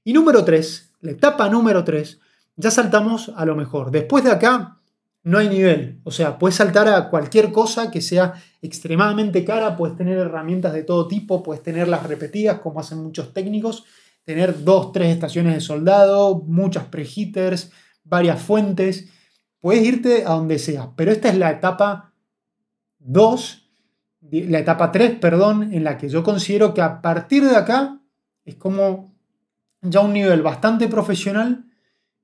Y 0.04 0.14
número 0.14 0.46
3, 0.46 0.94
la 1.02 1.12
etapa 1.12 1.50
número 1.50 1.84
3, 1.84 2.20
ya 2.56 2.72
saltamos 2.72 3.32
a 3.36 3.46
lo 3.46 3.56
mejor. 3.56 3.92
Después 3.92 4.24
de 4.24 4.32
acá 4.32 4.78
no 5.24 5.38
hay 5.38 5.50
nivel. 5.50 6.00
O 6.06 6.12
sea, 6.12 6.40
puedes 6.40 6.56
saltar 6.56 6.88
a 6.88 7.10
cualquier 7.10 7.52
cosa 7.52 7.92
que 7.92 8.00
sea 8.00 8.42
extremadamente 8.62 9.44
cara, 9.44 9.76
puedes 9.76 9.98
tener 9.98 10.18
herramientas 10.18 10.72
de 10.72 10.84
todo 10.84 11.08
tipo, 11.08 11.44
puedes 11.44 11.62
tenerlas 11.62 12.04
repetidas 12.04 12.60
como 12.60 12.80
hacen 12.80 13.00
muchos 13.00 13.34
técnicos, 13.34 13.84
tener 14.24 14.64
dos, 14.64 14.94
tres 14.94 15.14
estaciones 15.14 15.54
de 15.54 15.60
soldado, 15.60 16.44
muchas 16.48 16.86
preheaters, 16.86 17.72
varias 18.06 18.42
fuentes. 18.42 19.10
Puedes 19.60 19.86
irte 19.86 20.24
a 20.26 20.30
donde 20.30 20.60
sea, 20.60 20.92
pero 20.96 21.12
esta 21.12 21.28
es 21.28 21.38
la 21.38 21.52
etapa 21.52 22.14
2, 23.00 23.67
la 24.22 24.60
etapa 24.60 24.92
3, 24.92 25.20
perdón, 25.20 25.74
en 25.74 25.84
la 25.84 25.98
que 25.98 26.10
yo 26.10 26.24
considero 26.24 26.74
que 26.74 26.82
a 26.82 27.02
partir 27.02 27.44
de 27.44 27.56
acá 27.56 28.00
es 28.46 28.56
como 28.56 29.14
ya 29.82 30.02
un 30.02 30.14
nivel 30.14 30.42
bastante 30.42 30.88
profesional 30.88 31.66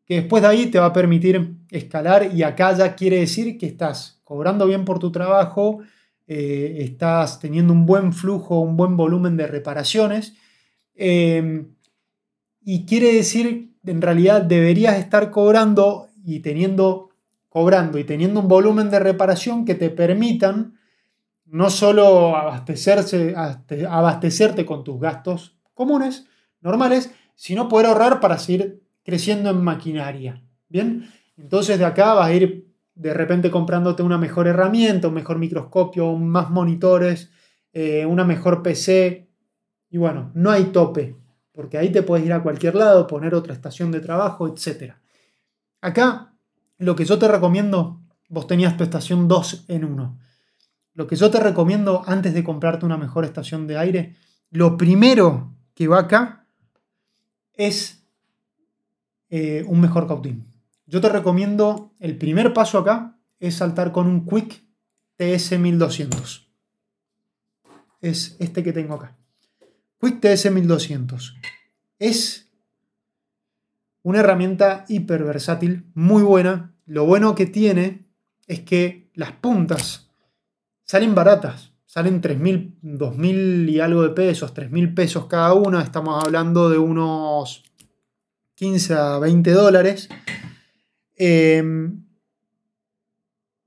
que 0.06 0.16
después 0.16 0.42
de 0.44 0.50
ahí 0.50 0.66
te 0.68 0.80
va 0.80 0.88
a 0.88 0.94
permitir 0.94 1.56
escalar 1.70 2.34
y 2.34 2.44
acá 2.44 2.74
ya 2.74 2.96
quiere 2.96 3.20
decir 3.20 3.58
que 3.58 3.66
estás 3.66 4.22
cobrando 4.24 4.68
bien 4.68 4.86
por 4.86 5.00
tu 5.00 5.12
trabajo, 5.12 5.80
eh, 6.28 6.78
estás 6.80 7.40
teniendo 7.40 7.74
un 7.74 7.86
buen 7.86 8.14
flujo, 8.14 8.60
un 8.60 8.76
buen 8.76 8.98
volumen 8.98 9.38
de 9.38 9.48
reparaciones 9.48 10.34
em, 10.96 11.74
y 12.64 12.86
quiere 12.86 13.14
decir 13.14 13.72
en 13.86 14.02
realidad 14.02 14.42
deberías 14.42 14.98
estar 14.98 15.32
cobrando 15.32 16.08
y 16.26 16.40
teniendo 16.40 17.10
cobrando 17.50 18.00
y 18.00 18.04
teniendo 18.04 18.40
un 18.40 18.48
volumen 18.48 18.90
de 18.90 19.00
reparación 19.00 19.64
que 19.66 19.76
te 19.76 19.90
permitan 19.90 20.80
no 21.54 21.70
solo 21.70 22.36
abastecerse, 22.36 23.36
abastecerte 23.88 24.66
con 24.66 24.84
tus 24.84 25.00
gastos 25.00 25.56
comunes, 25.76 26.26
normales, 26.62 27.14
sino 27.36 27.68
poder 27.68 27.86
ahorrar 27.86 28.20
para 28.20 28.40
seguir 28.40 28.82
creciendo 29.04 29.52
en 29.52 29.64
maquinaria. 29.64 30.44
Bien, 30.68 31.08
entonces 31.38 31.78
de 31.78 31.86
acá 31.86 32.16
vas 32.16 32.28
a 32.28 32.34
ir 32.34 32.74
de 32.96 33.14
repente 33.14 33.52
comprándote 33.52 34.02
una 34.02 34.18
mejor 34.18 34.48
herramienta, 34.48 35.10
un 35.10 35.14
mejor 35.14 35.38
microscopio, 35.38 36.14
más 36.16 36.50
monitores, 36.50 37.30
eh, 37.72 38.04
una 38.04 38.24
mejor 38.24 38.64
PC. 38.64 39.30
Y 39.92 39.98
bueno, 40.00 40.32
no 40.34 40.50
hay 40.50 40.66
tope, 40.66 41.16
porque 41.52 41.78
ahí 41.78 41.92
te 41.92 42.02
puedes 42.02 42.26
ir 42.26 42.34
a 42.34 42.42
cualquier 42.42 42.74
lado, 42.74 43.06
poner 43.06 43.36
otra 43.36 43.54
estación 43.54 43.92
de 43.92 44.00
trabajo, 44.00 44.48
etc. 44.48 44.96
Acá, 45.82 46.34
lo 46.80 46.96
que 46.96 47.06
yo 47.06 47.20
te 47.20 47.28
recomiendo, 47.28 48.02
vos 48.28 48.48
tenías 48.48 48.76
tu 48.76 48.84
estación 48.84 49.28
2 49.28 49.66
en 49.68 49.86
1. 49.86 50.23
Lo 50.94 51.08
que 51.08 51.16
yo 51.16 51.32
te 51.32 51.40
recomiendo 51.40 52.04
antes 52.06 52.34
de 52.34 52.44
comprarte 52.44 52.86
una 52.86 52.98
mejor 52.98 53.26
estación 53.26 53.66
de 53.68 53.78
aire, 53.78 54.16
lo 54.52 54.78
primero 54.78 55.56
que 55.74 55.88
va 55.88 56.00
acá 56.00 56.46
es 57.54 58.06
eh, 59.30 59.64
un 59.68 59.82
mejor 59.82 60.08
cautín. 60.08 60.46
Yo 60.86 61.02
te 61.02 61.10
recomiendo, 61.10 61.94
el 62.00 62.18
primer 62.18 62.54
paso 62.54 62.78
acá 62.78 63.18
es 63.40 63.56
saltar 63.56 63.92
con 63.92 64.08
un 64.08 64.26
Quick 64.28 64.64
TS1200. 65.18 66.46
Es 68.02 68.36
este 68.40 68.64
que 68.64 68.74
tengo 68.74 68.96
acá. 68.96 69.18
Quick 70.00 70.22
TS1200. 70.22 71.34
Es 71.98 72.52
una 74.04 74.20
herramienta 74.20 74.86
hiper 74.88 75.24
versátil, 75.24 75.90
muy 75.96 76.22
buena. 76.22 76.76
Lo 76.86 77.06
bueno 77.06 77.34
que 77.34 77.46
tiene 77.46 78.06
es 78.48 78.60
que 78.60 79.10
las 79.16 79.32
puntas 79.32 80.03
salen 80.86 81.16
baratas. 81.16 81.72
Salen 81.86 82.22
3.000, 82.22 82.80
2.000 82.82 83.70
y 83.70 83.80
algo 83.80 84.02
de 84.02 84.10
pesos, 84.10 84.54
3.000 84.54 84.96
pesos 84.96 85.28
cada 85.28 85.54
una. 85.54 85.82
Estamos 85.84 86.24
hablando 86.24 86.70
de 86.70 86.80
unos 86.80 87.64
15 88.56 88.94
a 88.96 89.20
20 89.20 89.52
dólares. 89.52 90.10
Em, 91.16 92.04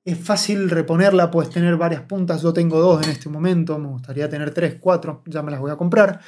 es 0.04 0.18
fácil 0.18 0.70
reponerla, 0.70 1.30
puedes 1.30 1.50
tener 1.50 1.76
varias 1.76 2.02
puntas. 2.02 2.42
Yo 2.42 2.52
tengo 2.52 2.80
dos 2.80 3.04
en 3.04 3.10
este 3.10 3.28
momento, 3.28 3.78
me 3.78 3.88
gustaría 3.88 4.28
tener 4.28 4.52
tres, 4.52 4.76
cuatro, 4.80 5.22
ya 5.26 5.42
me 5.42 5.50
las 5.50 5.60
voy 5.60 5.70
a 5.70 5.76
comprar. 5.76 6.20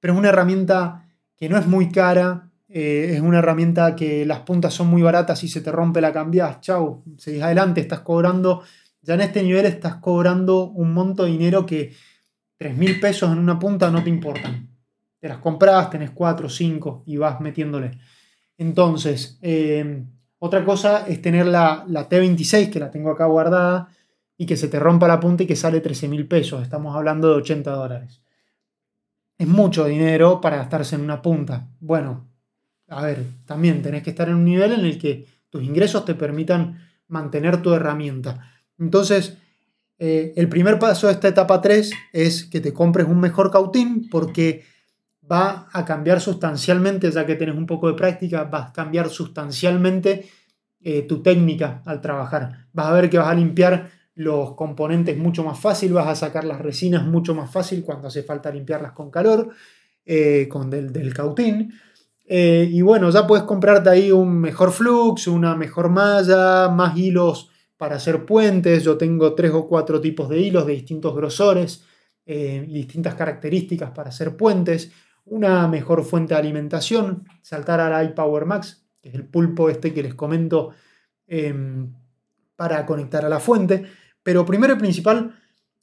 Pero 0.00 0.14
es 0.14 0.18
una 0.18 0.28
herramienta 0.28 1.06
que 1.36 1.48
no 1.48 1.58
es 1.58 1.66
muy 1.66 1.90
cara, 1.90 2.50
eh, 2.68 3.12
es 3.14 3.20
una 3.20 3.38
herramienta 3.38 3.94
que 3.94 4.24
las 4.26 4.40
puntas 4.40 4.74
son 4.74 4.88
muy 4.88 5.02
baratas 5.02 5.42
y 5.44 5.48
se 5.48 5.60
te 5.60 5.70
rompe 5.70 6.00
la 6.00 6.12
cambias, 6.12 6.60
chau, 6.60 7.04
seguís 7.18 7.42
adelante, 7.42 7.80
estás 7.80 8.00
cobrando, 8.00 8.62
ya 9.06 9.14
en 9.14 9.20
este 9.20 9.42
nivel 9.42 9.66
estás 9.66 9.96
cobrando 9.96 10.68
un 10.70 10.92
monto 10.92 11.24
de 11.24 11.30
dinero 11.30 11.64
que 11.64 11.94
3 12.58 12.76
mil 12.76 12.98
pesos 12.98 13.30
en 13.32 13.38
una 13.38 13.58
punta 13.58 13.90
no 13.90 14.02
te 14.02 14.10
importan. 14.10 14.68
Te 15.20 15.28
las 15.28 15.38
compras, 15.38 15.90
tenés 15.90 16.10
4, 16.10 16.48
5 16.48 17.04
y 17.06 17.16
vas 17.16 17.40
metiéndole. 17.40 17.98
Entonces, 18.58 19.38
em, 19.42 20.06
otra 20.38 20.64
cosa 20.64 21.06
es 21.06 21.22
tener 21.22 21.46
la, 21.46 21.84
la, 21.86 22.08
T26, 22.08 22.70
que 22.70 22.80
la 22.80 22.90
tengo 22.90 23.10
acá 23.10 23.26
guardada, 23.26 23.88
y 24.36 24.44
que 24.44 24.56
se 24.56 24.68
te 24.68 24.78
rompa 24.78 25.08
la 25.08 25.20
punta 25.20 25.44
y 25.44 25.46
que 25.46 25.56
sale 25.56 25.80
13 25.80 26.08
mil 26.08 26.26
pesos. 26.26 26.62
Estamos 26.62 26.94
hablando 26.94 27.28
de 27.28 27.36
80 27.36 27.70
dólares. 27.70 28.22
Es 29.38 29.46
mucho 29.46 29.84
dinero 29.84 30.40
para 30.40 30.56
gastarse 30.56 30.96
en 30.96 31.02
una 31.02 31.22
punta. 31.22 31.68
Bueno, 31.80 32.28
a 32.88 33.02
ver, 33.02 33.24
también 33.46 33.82
tenés 33.82 34.02
que 34.02 34.10
estar 34.10 34.28
en 34.28 34.34
un 34.34 34.44
nivel 34.44 34.72
en 34.72 34.80
el 34.80 34.98
que 34.98 35.26
tus 35.48 35.62
ingresos 35.62 36.04
te 36.04 36.14
permitan 36.14 36.80
mantener 37.08 37.62
tu 37.62 37.72
herramienta. 37.72 38.55
Entonces, 38.78 39.36
eh, 39.98 40.34
el 40.36 40.48
primer 40.48 40.78
paso 40.78 41.06
de 41.06 41.14
esta 41.14 41.28
etapa 41.28 41.60
3 41.60 41.90
es 42.12 42.44
que 42.44 42.60
te 42.60 42.72
compres 42.72 43.06
un 43.06 43.18
mejor 43.18 43.50
cautín 43.50 44.08
porque 44.10 44.64
va 45.30 45.68
a 45.72 45.84
cambiar 45.84 46.20
sustancialmente, 46.20 47.10
ya 47.10 47.24
que 47.24 47.34
tienes 47.34 47.56
un 47.56 47.66
poco 47.66 47.88
de 47.88 47.94
práctica, 47.94 48.44
va 48.44 48.66
a 48.66 48.72
cambiar 48.72 49.08
sustancialmente 49.08 50.26
eh, 50.80 51.02
tu 51.02 51.22
técnica 51.22 51.82
al 51.86 52.00
trabajar. 52.00 52.66
Vas 52.72 52.86
a 52.86 52.92
ver 52.92 53.10
que 53.10 53.18
vas 53.18 53.28
a 53.28 53.34
limpiar 53.34 53.90
los 54.14 54.54
componentes 54.54 55.16
mucho 55.16 55.42
más 55.42 55.58
fácil, 55.58 55.92
vas 55.92 56.06
a 56.06 56.14
sacar 56.14 56.44
las 56.44 56.60
resinas 56.60 57.04
mucho 57.04 57.34
más 57.34 57.50
fácil 57.50 57.82
cuando 57.82 58.08
hace 58.08 58.22
falta 58.22 58.50
limpiarlas 58.50 58.92
con 58.92 59.10
calor, 59.10 59.50
eh, 60.04 60.46
con 60.48 60.70
del, 60.70 61.12
cautín. 61.12 61.72
Y 62.28 62.82
bueno, 62.82 63.08
ya 63.10 63.24
puedes 63.24 63.44
comprarte 63.44 63.88
ahí 63.88 64.10
un 64.10 64.40
mejor 64.40 64.72
flux, 64.72 65.28
una 65.28 65.54
mejor 65.54 65.90
malla, 65.90 66.68
más 66.68 66.96
hilos 66.96 67.50
para 67.76 67.96
hacer 67.96 68.24
puentes. 68.24 68.82
Yo 68.82 68.96
tengo 68.96 69.34
tres 69.34 69.52
o 69.52 69.66
cuatro 69.66 70.00
tipos 70.00 70.28
de 70.28 70.40
hilos 70.40 70.66
de 70.66 70.72
distintos 70.72 71.14
grosores 71.14 71.84
y 72.28 72.74
distintas 72.74 73.14
características 73.14 73.92
para 73.92 74.08
hacer 74.08 74.36
puentes 74.36 74.90
una 75.26 75.66
mejor 75.68 76.04
fuente 76.04 76.34
de 76.34 76.40
alimentación, 76.40 77.28
saltar 77.42 77.80
al 77.80 78.10
iPower 78.10 78.46
Max, 78.46 78.86
que 79.02 79.10
es 79.10 79.14
el 79.14 79.26
pulpo 79.26 79.68
este 79.68 79.92
que 79.92 80.02
les 80.02 80.14
comento 80.14 80.70
em, 81.26 81.92
para 82.54 82.86
conectar 82.86 83.24
a 83.24 83.28
la 83.28 83.40
fuente. 83.40 83.84
Pero 84.22 84.46
primero 84.46 84.74
y 84.74 84.78
principal, 84.78 85.34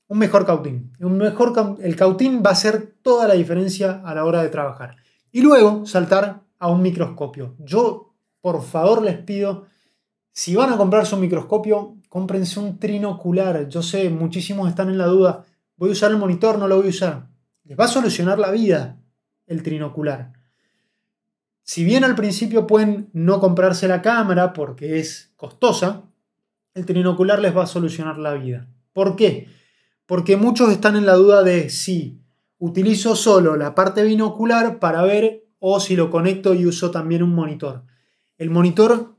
un 0.08 0.18
mejor 0.18 0.46
cautín. 0.46 0.94
Un 1.00 1.18
mejor, 1.18 1.78
el 1.82 1.96
cautín 1.96 2.42
va 2.44 2.50
a 2.50 2.54
hacer 2.54 2.96
toda 3.02 3.28
la 3.28 3.34
diferencia 3.36 4.02
a 4.04 4.16
la 4.16 4.26
hora 4.26 4.42
de 4.42 4.50
trabajar. 4.50 4.96
Y 5.32 5.42
luego 5.42 5.86
saltar 5.86 6.42
a 6.60 6.70
un 6.70 6.82
microscopio. 6.82 7.56
Yo, 7.60 8.16
por 8.42 8.62
favor, 8.64 9.02
les 9.02 9.18
pido, 9.18 9.66
si 10.34 10.56
van 10.56 10.74
a 10.74 10.78
comprarse 10.78 11.14
un 11.14 11.22
microscopio, 11.22 11.96
cómprense 12.10 12.60
un 12.60 12.80
trinocular. 12.80 13.70
Yo 13.70 13.84
sé, 13.84 14.10
muchísimos 14.10 14.68
están 14.68 14.90
en 14.90 14.98
la 14.98 15.06
duda. 15.06 15.46
¿Voy 15.78 15.90
a 15.90 15.92
usar 15.94 16.10
el 16.10 16.18
monitor? 16.18 16.58
No 16.58 16.68
lo 16.68 16.78
voy 16.78 16.88
a 16.88 16.90
usar. 16.90 17.28
Les 17.64 17.80
va 17.80 17.86
a 17.86 17.88
solucionar 17.88 18.40
la 18.40 18.50
vida 18.50 19.00
el 19.46 19.62
trinocular. 19.62 20.34
Si 21.62 21.84
bien 21.84 22.04
al 22.04 22.16
principio 22.16 22.66
pueden 22.66 23.10
no 23.14 23.40
comprarse 23.40 23.88
la 23.88 24.02
cámara 24.02 24.54
porque 24.54 25.00
es 25.00 25.32
costosa, 25.38 26.02
el 26.74 26.88
trinocular 26.88 27.40
les 27.40 27.56
va 27.56 27.64
a 27.64 27.68
solucionar 27.68 28.18
la 28.18 28.34
vida. 28.34 28.68
¿Por 28.92 29.16
qué? 29.16 29.48
Porque 30.08 30.36
muchos 30.36 30.72
están 30.72 30.96
en 30.96 31.06
la 31.06 31.14
duda 31.14 31.44
de 31.44 31.70
si 31.70 32.20
utilizo 32.58 33.16
solo 33.16 33.56
la 33.56 33.76
parte 33.76 34.04
binocular 34.04 34.80
para 34.80 35.04
ver 35.04 35.46
o 35.60 35.80
si 35.80 35.96
lo 35.96 36.10
conecto 36.10 36.56
y 36.56 36.66
uso 36.66 36.90
también 36.90 37.22
un 37.22 37.36
monitor. 37.36 37.84
El 38.40 38.50
monitor 38.50 39.13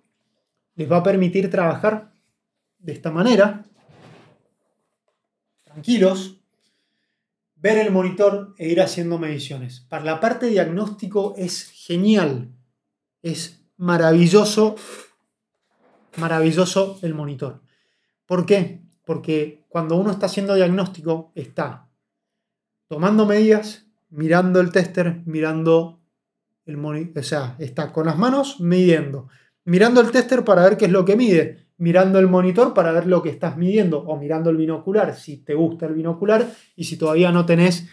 les 0.77 0.91
va 0.91 0.99
a 0.99 1.03
permitir 1.03 1.51
trabajar 1.51 2.13
de 2.79 2.93
esta 2.93 3.11
manera, 3.11 3.65
tranquilos, 5.65 6.41
ver 7.57 7.79
el 7.79 7.91
monitor 7.91 8.55
e 8.59 8.69
ir 8.69 8.81
haciendo 8.81 9.19
mediciones. 9.19 9.81
Para 9.89 10.05
la 10.05 10.21
parte 10.21 10.47
diagnóstico 10.47 11.35
es 11.37 11.71
genial, 11.71 12.53
es 13.23 13.65
maravilloso, 13.77 14.77
maravilloso 16.17 16.99
el 17.03 17.15
monitor. 17.15 17.63
¿Por 18.27 18.45
qué? 18.45 18.83
Porque 19.05 19.65
cuando 19.69 19.97
uno 19.97 20.11
está 20.11 20.27
haciendo 20.27 20.55
diagnóstico 20.55 21.33
está 21.35 21.89
tomando 22.87 23.27
medidas, 23.27 23.87
mirando 24.11 24.61
el 24.61 24.71
tester, 24.71 25.23
mirando 25.25 26.01
el 26.67 26.77
monitor, 26.77 27.19
o 27.19 27.27
sea, 27.27 27.57
está 27.59 27.93
con 27.93 28.07
las 28.07 28.19
manos 28.19 28.61
midiendo, 28.61 29.29
mirando 29.65 30.01
el 30.01 30.11
tester 30.11 30.45
para 30.45 30.63
ver 30.63 30.77
qué 30.77 30.87
es 30.87 30.91
lo 30.91 31.05
que 31.05 31.17
mide, 31.17 31.67
mirando 31.77 32.19
el 32.19 32.29
monitor 32.29 32.75
para 32.75 32.93
ver 32.93 33.07
lo 33.07 33.23
que 33.23 33.31
estás 33.31 33.57
midiendo 33.57 34.01
o 34.01 34.17
mirando 34.17 34.51
el 34.51 34.57
binocular 34.57 35.15
si 35.15 35.39
te 35.39 35.55
gusta 35.55 35.87
el 35.87 35.95
binocular 35.95 36.47
y 36.77 36.85
si 36.85 36.97
todavía 36.97 37.33
no 37.33 37.47
tenés 37.47 37.89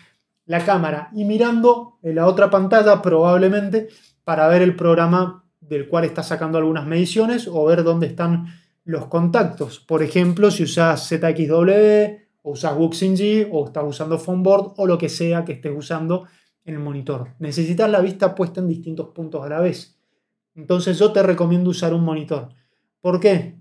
la 0.45 0.63
cámara 0.65 1.09
y 1.13 1.25
mirando 1.25 1.97
en 2.03 2.15
la 2.15 2.27
otra 2.27 2.49
pantalla 2.49 3.01
probablemente 3.01 3.87
para 4.23 4.47
ver 4.47 4.61
el 4.61 4.75
programa 4.75 5.45
del 5.59 5.87
cual 5.87 6.05
estás 6.05 6.27
sacando 6.27 6.57
algunas 6.57 6.85
mediciones 6.85 7.47
o 7.47 7.65
ver 7.65 7.83
dónde 7.83 8.07
están 8.07 8.47
los 8.83 9.05
contactos. 9.05 9.79
Por 9.79 10.03
ejemplo, 10.03 10.51
si 10.51 10.63
usas 10.63 11.07
ZXW 11.07 11.71
o 12.43 12.51
usas 12.51 12.75
WuxingG 12.75 13.49
o 13.51 13.65
estás 13.65 13.83
usando 13.87 14.17
Phoneboard 14.17 14.73
o 14.77 14.87
lo 14.87 14.97
que 14.97 15.09
sea 15.09 15.45
que 15.45 15.53
estés 15.53 15.71
usando 15.75 16.25
en 16.65 16.75
el 16.75 16.79
monitor. 16.79 17.29
Necesitas 17.39 17.89
la 17.89 18.01
vista 18.01 18.35
puesta 18.35 18.59
en 18.59 18.67
distintos 18.67 19.09
puntos 19.09 19.43
a 19.45 19.49
la 19.49 19.59
vez. 19.59 20.00
Entonces 20.55 20.99
yo 20.99 21.11
te 21.11 21.23
recomiendo 21.23 21.69
usar 21.69 21.93
un 21.93 22.03
monitor. 22.03 22.49
¿Por 22.99 23.19
qué? 23.19 23.57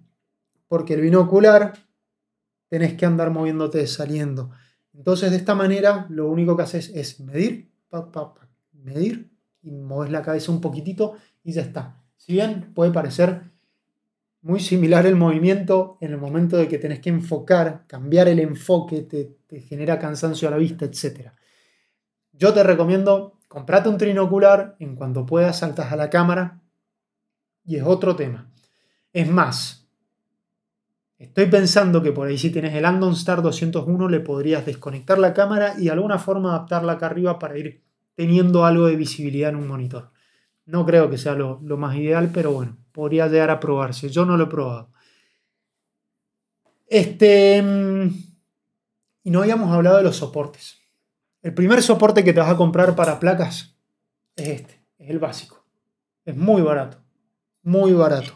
Porque 0.68 0.94
el 0.94 1.00
binocular 1.00 1.72
tenés 2.68 2.94
que 2.94 3.06
andar 3.06 3.30
moviéndote 3.30 3.86
saliendo. 3.86 4.50
Entonces 4.94 5.30
de 5.30 5.36
esta 5.36 5.54
manera 5.54 6.06
lo 6.08 6.28
único 6.28 6.56
que 6.56 6.62
haces 6.62 6.90
es 6.94 7.20
medir, 7.20 7.70
medir 8.72 9.30
y 9.62 9.70
moves 9.70 10.10
la 10.10 10.22
cabeza 10.22 10.52
un 10.52 10.60
poquitito 10.60 11.14
y 11.42 11.52
ya 11.52 11.62
está. 11.62 12.02
Si 12.16 12.32
bien 12.32 12.72
puede 12.74 12.92
parecer 12.92 13.42
muy 14.42 14.60
similar 14.60 15.06
el 15.06 15.16
movimiento 15.16 15.98
en 16.00 16.12
el 16.12 16.18
momento 16.18 16.56
de 16.56 16.66
que 16.66 16.78
tenés 16.78 17.00
que 17.00 17.10
enfocar, 17.10 17.84
cambiar 17.86 18.28
el 18.28 18.38
enfoque, 18.38 19.02
te, 19.02 19.36
te 19.46 19.60
genera 19.60 19.98
cansancio 19.98 20.48
a 20.48 20.50
la 20.50 20.56
vista, 20.56 20.86
etc. 20.86 21.32
Yo 22.32 22.54
te 22.54 22.62
recomiendo, 22.62 23.38
comprate 23.48 23.88
un 23.88 23.98
trinocular, 23.98 24.76
en 24.78 24.96
cuanto 24.96 25.26
puedas 25.26 25.58
saltas 25.58 25.92
a 25.92 25.96
la 25.96 26.08
cámara 26.08 26.59
y 27.64 27.76
es 27.76 27.82
otro 27.84 28.16
tema. 28.16 28.50
Es 29.12 29.28
más, 29.28 29.88
estoy 31.18 31.46
pensando 31.46 32.02
que 32.02 32.12
por 32.12 32.28
ahí 32.28 32.38
si 32.38 32.50
tienes 32.50 32.74
el 32.74 32.84
Andon 32.84 33.12
Star 33.12 33.42
201 33.42 34.08
le 34.08 34.20
podrías 34.20 34.64
desconectar 34.64 35.18
la 35.18 35.34
cámara 35.34 35.74
y 35.78 35.84
de 35.84 35.90
alguna 35.90 36.18
forma 36.18 36.50
adaptarla 36.50 36.92
acá 36.92 37.06
arriba 37.06 37.38
para 37.38 37.58
ir 37.58 37.82
teniendo 38.14 38.64
algo 38.64 38.86
de 38.86 38.96
visibilidad 38.96 39.50
en 39.50 39.56
un 39.56 39.68
monitor. 39.68 40.10
No 40.66 40.86
creo 40.86 41.10
que 41.10 41.18
sea 41.18 41.34
lo, 41.34 41.58
más 41.58 41.96
ideal, 41.96 42.30
pero 42.32 42.52
bueno, 42.52 42.76
podría 42.92 43.26
llegar 43.26 43.50
a 43.50 43.60
probarse. 43.60 44.08
Yo 44.08 44.24
no 44.24 44.36
lo 44.36 44.44
he 44.44 44.46
probado. 44.46 44.92
Este. 46.86 47.62
Mm, 47.62 48.08
y 49.24 49.30
no 49.30 49.42
habíamos 49.42 49.72
hablado 49.72 49.96
de 49.98 50.02
los 50.02 50.16
soportes. 50.16 50.78
El 51.42 51.54
primer 51.54 51.82
soporte 51.82 52.22
que 52.22 52.32
te 52.32 52.40
vas 52.40 52.50
a 52.50 52.56
comprar 52.56 52.94
para 52.94 53.18
placas 53.18 53.74
es 54.36 54.48
este, 54.48 54.80
es 54.98 55.10
el 55.10 55.18
básico. 55.18 55.64
Es 56.24 56.36
muy 56.36 56.62
barato, 56.62 56.98
muy 57.70 57.92
barato. 57.92 58.32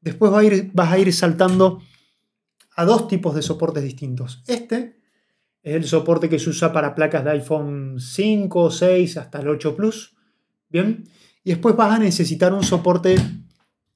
Después 0.00 0.32
vas 0.72 0.92
a 0.92 0.98
ir 0.98 1.12
saltando 1.12 1.82
a 2.74 2.84
dos 2.86 3.08
tipos 3.08 3.34
de 3.34 3.42
soportes 3.42 3.82
distintos. 3.82 4.42
Este 4.46 5.00
es 5.62 5.74
el 5.74 5.84
soporte 5.84 6.30
que 6.30 6.38
se 6.38 6.48
usa 6.48 6.72
para 6.72 6.94
placas 6.94 7.22
de 7.24 7.30
iPhone 7.32 8.00
5, 8.00 8.70
6 8.70 9.16
hasta 9.18 9.40
el 9.40 9.48
8 9.48 9.76
Plus. 9.76 10.16
Bien. 10.70 11.04
Y 11.44 11.50
después 11.50 11.76
vas 11.76 11.92
a 11.92 11.98
necesitar 11.98 12.54
un 12.54 12.62
soporte 12.62 13.16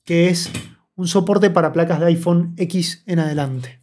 que 0.05 0.29
es 0.29 0.51
un 0.97 1.09
soporte 1.09 1.49
para 1.49 1.73
placas 1.73 2.01
de 2.01 2.07
iPhone 2.07 2.55
X 2.59 3.03
en 3.07 3.20
adelante. 3.20 3.81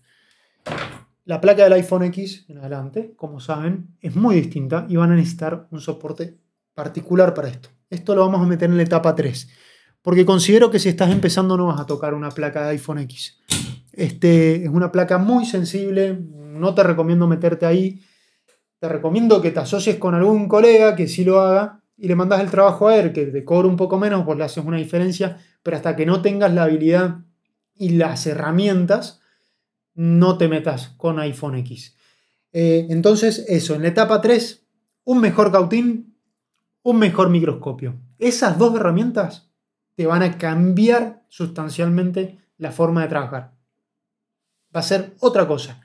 La 1.26 1.42
placa 1.42 1.64
del 1.64 1.74
iPhone 1.74 2.04
X 2.04 2.46
en 2.48 2.60
adelante, 2.60 3.14
como 3.16 3.40
saben, 3.40 3.96
es 4.02 4.16
muy 4.16 4.36
distinta 4.36 4.86
y 4.88 4.98
van 4.98 5.12
a 5.12 5.16
necesitar 5.16 5.68
un 5.72 5.80
soporte 5.80 6.38
particular 6.76 7.34
para 7.34 7.50
esto. 7.50 7.70
Esto 7.90 8.14
lo 8.14 8.22
vamos 8.22 8.42
a 8.42 8.46
meter 8.46 8.70
en 8.70 8.78
la 8.78 8.84
etapa 8.84 9.16
3, 9.16 9.50
porque 10.02 10.26
considero 10.26 10.72
que 10.72 10.80
si 10.80 10.90
estás 10.90 11.12
empezando 11.12 11.58
no 11.58 11.68
vas 11.68 11.80
a 11.80 11.86
tocar 11.86 12.14
una 12.14 12.32
placa 12.32 12.64
de 12.64 12.70
iPhone 12.72 13.00
X. 13.00 13.38
Este, 13.94 14.64
es 14.64 14.70
una 14.70 14.92
placa 14.92 15.18
muy 15.18 15.46
sensible, 15.46 16.18
no 16.20 16.74
te 16.74 16.84
recomiendo 16.84 17.28
meterte 17.28 17.66
ahí. 17.66 18.02
Te 18.80 18.90
recomiendo 18.90 19.42
que 19.42 19.52
te 19.52 19.60
asocies 19.60 19.98
con 19.98 20.16
algún 20.16 20.48
colega 20.48 20.96
que 20.96 21.08
sí 21.08 21.24
lo 21.24 21.40
haga 21.40 21.82
y 21.98 22.08
le 22.08 22.16
mandas 22.16 22.42
el 22.42 22.50
trabajo 22.50 22.88
a 22.88 22.98
él, 22.98 23.14
que 23.14 23.28
te 23.28 23.46
cobra 23.46 23.68
un 23.68 23.78
poco 23.78 24.00
menos, 24.00 24.26
pues 24.26 24.38
le 24.38 24.44
haces 24.44 24.66
una 24.66 24.78
diferencia, 24.78 25.38
pero 25.62 25.78
hasta 25.78 25.96
que 25.96 26.08
no 26.08 26.24
tengas 26.24 26.52
la 26.52 26.64
habilidad 26.64 27.20
y 27.76 27.90
las 27.90 28.26
herramientas, 28.26 29.22
no 29.94 30.38
te 30.38 30.48
metas 30.48 30.90
con 30.98 31.20
iPhone 31.20 31.56
X. 31.58 31.96
Eh, 32.54 32.88
entonces, 32.90 33.46
eso, 33.48 33.76
en 33.76 33.84
la 33.84 33.90
etapa 33.90 34.20
3, 34.20 34.66
un 35.04 35.22
mejor 35.22 35.52
cautín, 35.52 36.16
un 36.82 36.98
mejor 36.98 37.30
microscopio. 37.30 38.00
Esas 38.18 38.58
dos 38.58 38.76
herramientas 38.76 39.51
van 40.06 40.24
a 40.24 40.38
cambiar 40.38 41.24
sustancialmente 41.30 42.40
la 42.58 42.72
forma 42.72 43.02
de 43.02 43.08
trabajar. 43.08 43.54
Va 44.76 44.80
a 44.80 44.84
ser 44.84 45.16
otra 45.20 45.48
cosa. 45.48 45.82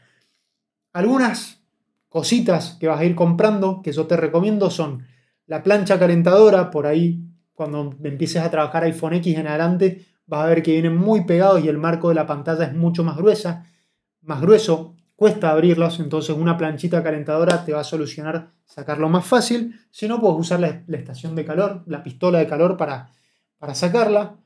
Algunas 0.92 1.62
cositas 2.08 2.76
que 2.80 2.88
vas 2.88 3.00
a 3.00 3.04
ir 3.04 3.14
comprando, 3.14 3.82
que 3.82 3.92
yo 3.92 4.06
te 4.06 4.16
recomiendo, 4.16 4.70
son 4.70 5.06
la 5.46 5.62
plancha 5.62 5.98
calentadora, 5.98 6.70
por 6.70 6.86
ahí, 6.86 7.22
cuando 7.54 7.94
empieces 8.02 8.42
a 8.42 8.50
trabajar 8.50 8.84
iPhone 8.84 9.14
X 9.14 9.36
en 9.36 9.46
adelante, 9.46 10.06
vas 10.26 10.44
a 10.44 10.46
ver 10.46 10.62
que 10.62 10.72
vienen 10.72 10.96
muy 10.96 11.24
pegados 11.24 11.64
y 11.64 11.68
el 11.68 11.78
marco 11.78 12.08
de 12.08 12.14
la 12.14 12.26
pantalla 12.26 12.64
es 12.64 12.74
mucho 12.74 13.04
más 13.04 13.16
gruesa, 13.16 13.66
más 14.22 14.40
grueso, 14.40 14.96
cuesta 15.14 15.50
abrirlos, 15.50 15.98
entonces 16.00 16.36
una 16.36 16.56
planchita 16.56 17.02
calentadora 17.02 17.64
te 17.64 17.72
va 17.72 17.80
a 17.80 17.84
solucionar 17.84 18.52
sacarlo 18.66 19.08
más 19.08 19.24
fácil. 19.24 19.80
Si 19.90 20.06
no, 20.06 20.20
puedes 20.20 20.38
usar 20.38 20.60
la, 20.60 20.84
estación 20.96 21.34
de 21.34 21.44
calor, 21.44 21.82
la 21.86 22.02
pistola 22.02 22.38
de 22.38 22.46
calor 22.46 22.76
para, 22.76 23.10
para 23.58 23.74
sacarla. 23.74 24.36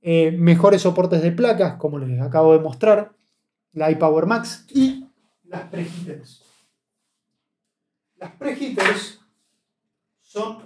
Eh, 0.00 0.30
mejores 0.32 0.82
soportes 0.82 1.22
de 1.22 1.32
placas, 1.32 1.76
como 1.76 1.98
les 1.98 2.20
acabo 2.20 2.52
de 2.52 2.60
mostrar, 2.60 3.12
la 3.72 3.90
iPower 3.90 4.26
Max 4.26 4.66
y 4.72 5.06
las 5.44 5.62
preheaters. 5.64 6.42
Las 8.16 8.32
preheaters 8.32 9.20
son 10.20 10.58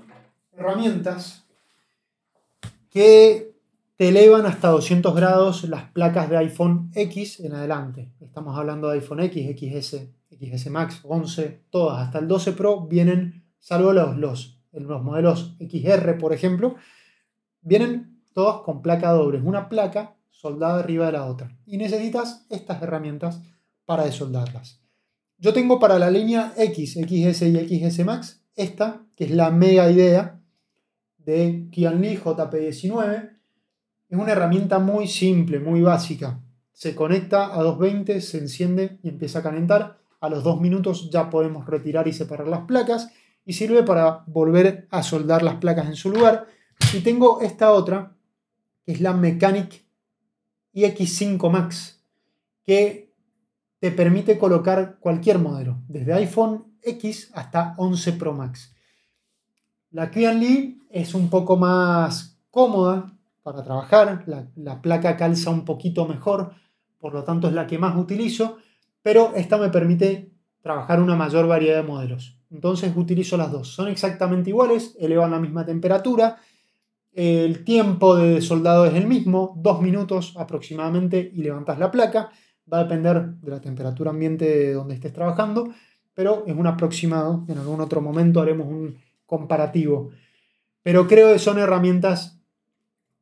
herramientas 0.53 1.47
que 2.91 3.53
te 3.97 4.09
elevan 4.09 4.47
hasta 4.47 4.69
200 4.69 5.15
grados 5.15 5.65
las 5.65 5.85
placas 5.91 6.29
de 6.29 6.37
iPhone 6.39 6.91
X 6.95 7.41
en 7.41 7.55
adelante. 7.55 8.13
Estamos 8.21 8.59
hablando 8.59 8.89
de 8.89 8.99
iPhone 8.99 9.21
X, 9.21 9.57
XS, 9.57 10.09
XS 10.31 10.71
Max, 10.71 11.01
11, 11.05 11.63
todas, 11.71 12.07
hasta 12.07 12.19
el 12.19 12.29
12 12.29 12.53
Pro 12.53 12.87
vienen, 12.87 13.45
salvo 13.61 13.93
los, 13.93 14.17
los, 14.17 14.59
los 14.73 15.03
modelos 15.03 15.57
XR, 15.59 16.19
por 16.19 16.33
ejemplo, 16.33 16.77
vienen 17.63 18.23
todas 18.35 18.63
con 18.63 18.83
placa 18.83 19.11
doble, 19.11 19.41
una 19.41 19.69
placa 19.69 20.17
soldada 20.31 20.81
arriba 20.81 21.07
de 21.07 21.13
la 21.13 21.27
otra. 21.27 21.57
Y 21.67 21.79
necesitas 21.79 22.47
estas 22.51 22.83
herramientas 22.83 23.43
para 23.85 24.05
desoldarlas. 24.05 24.81
Yo 25.39 25.53
tengo 25.53 25.81
para 25.81 25.99
la 25.99 26.11
línea 26.11 26.53
X, 26.57 26.93
XS 26.95 27.43
y 27.43 27.91
XS 27.91 28.05
Max 28.05 28.45
esta, 28.55 29.05
que 29.17 29.25
es 29.25 29.31
la 29.31 29.51
mega 29.51 29.91
idea 29.91 30.41
de 31.19 31.69
Qianli 31.71 32.17
JP19, 32.17 33.31
es 34.09 34.19
una 34.19 34.33
herramienta 34.33 34.79
muy 34.79 35.09
simple, 35.09 35.59
muy 35.59 35.81
básica. 35.81 36.41
Se 36.73 36.95
conecta 36.95 37.47
a 37.47 37.63
220, 37.63 38.21
se 38.21 38.39
enciende 38.39 38.99
y 39.03 39.09
empieza 39.09 39.39
a 39.39 39.43
calentar. 39.43 39.99
A 40.21 40.29
los 40.29 40.45
dos 40.45 40.61
minutos 40.61 41.11
ya 41.11 41.31
podemos 41.31 41.67
retirar 41.67 42.07
y 42.07 42.13
separar 42.13 42.47
las 42.47 42.67
placas 42.67 43.11
y 43.45 43.55
sirve 43.55 43.83
para 43.83 44.25
volver 44.27 44.87
a 44.91 45.03
soldar 45.03 45.43
las 45.43 45.57
placas 45.57 45.87
en 45.87 45.97
su 45.97 46.11
lugar. 46.11 46.47
Y 46.95 47.01
tengo 47.01 47.41
esta 47.41 47.73
otra, 47.73 48.17
que 48.85 48.93
es 48.93 49.01
la 49.01 49.13
Mechanic 49.13 49.85
iX5 50.75 51.51
Max, 51.51 52.03
que 52.65 53.13
te 53.79 53.91
permite 53.91 54.39
colocar 54.39 54.99
cualquier 55.01 55.39
modelo, 55.39 55.83
desde 55.89 56.15
iPhone 56.15 56.77
X 56.83 57.31
hasta 57.35 57.75
11 57.79 58.13
Pro 58.13 58.33
Max. 58.33 58.75
La 59.91 60.07
Lee 60.07 60.81
es 60.91 61.15
un 61.15 61.29
poco 61.29 61.57
más 61.57 62.39
cómoda 62.51 63.13
para 63.43 63.63
trabajar, 63.65 64.25
la, 64.27 64.81
placa 64.81 65.17
calza 65.17 65.51
un 65.51 65.65
poquito 65.65 66.07
mejor, 66.07 66.55
por 66.99 67.13
lo 67.13 67.25
tanto 67.25 67.49
es 67.49 67.55
la 67.55 67.67
que 67.67 67.79
más 67.79 67.97
utilizo, 67.97 68.59
pero 69.03 69.33
esta 69.35 69.59
me 69.59 69.69
permite 69.69 70.31
trabajar 70.61 71.01
una 71.01 71.17
mayor 71.17 71.47
variedad 71.49 71.77
de 71.77 71.89
modelos. 71.89 72.39
Entonces 72.51 72.93
utilizo 72.95 73.37
las 73.37 73.51
dos. 73.51 73.69
Son 73.69 73.89
exactamente 73.89 74.51
iguales, 74.51 74.97
elevan 75.01 75.33
la 75.33 75.41
misma 75.41 75.67
temperatura, 75.67 76.39
el 77.13 77.65
tiempo 77.65 78.17
de 78.17 78.41
soldado 78.41 78.87
es 78.87 78.95
el 78.95 79.07
mismo, 79.07 79.55
dos 79.59 79.83
minutos 79.83 80.35
aproximadamente 80.37 81.31
y 81.35 81.43
levantas 81.43 81.79
la 81.79 81.91
placa. 81.91 82.31
Va 82.73 82.79
a 82.79 82.85
depender 82.85 83.35
de 83.35 83.51
la 83.51 83.61
temperatura 83.61 84.11
ambiente 84.11 84.73
donde 84.73 84.95
estés 84.95 85.13
trabajando, 85.13 85.75
pero 86.15 86.45
es 86.47 86.55
un 86.55 86.67
aproximado. 86.67 87.45
En 87.49 87.59
algún 87.59 87.81
otro 87.81 88.01
momento 88.01 88.41
haremos 88.41 88.67
un 88.67 88.97
comparativo. 89.27 90.11
Pero 90.83 91.07
creo 91.07 91.33
que 91.33 91.39
son 91.39 91.59
herramientas 91.59 92.41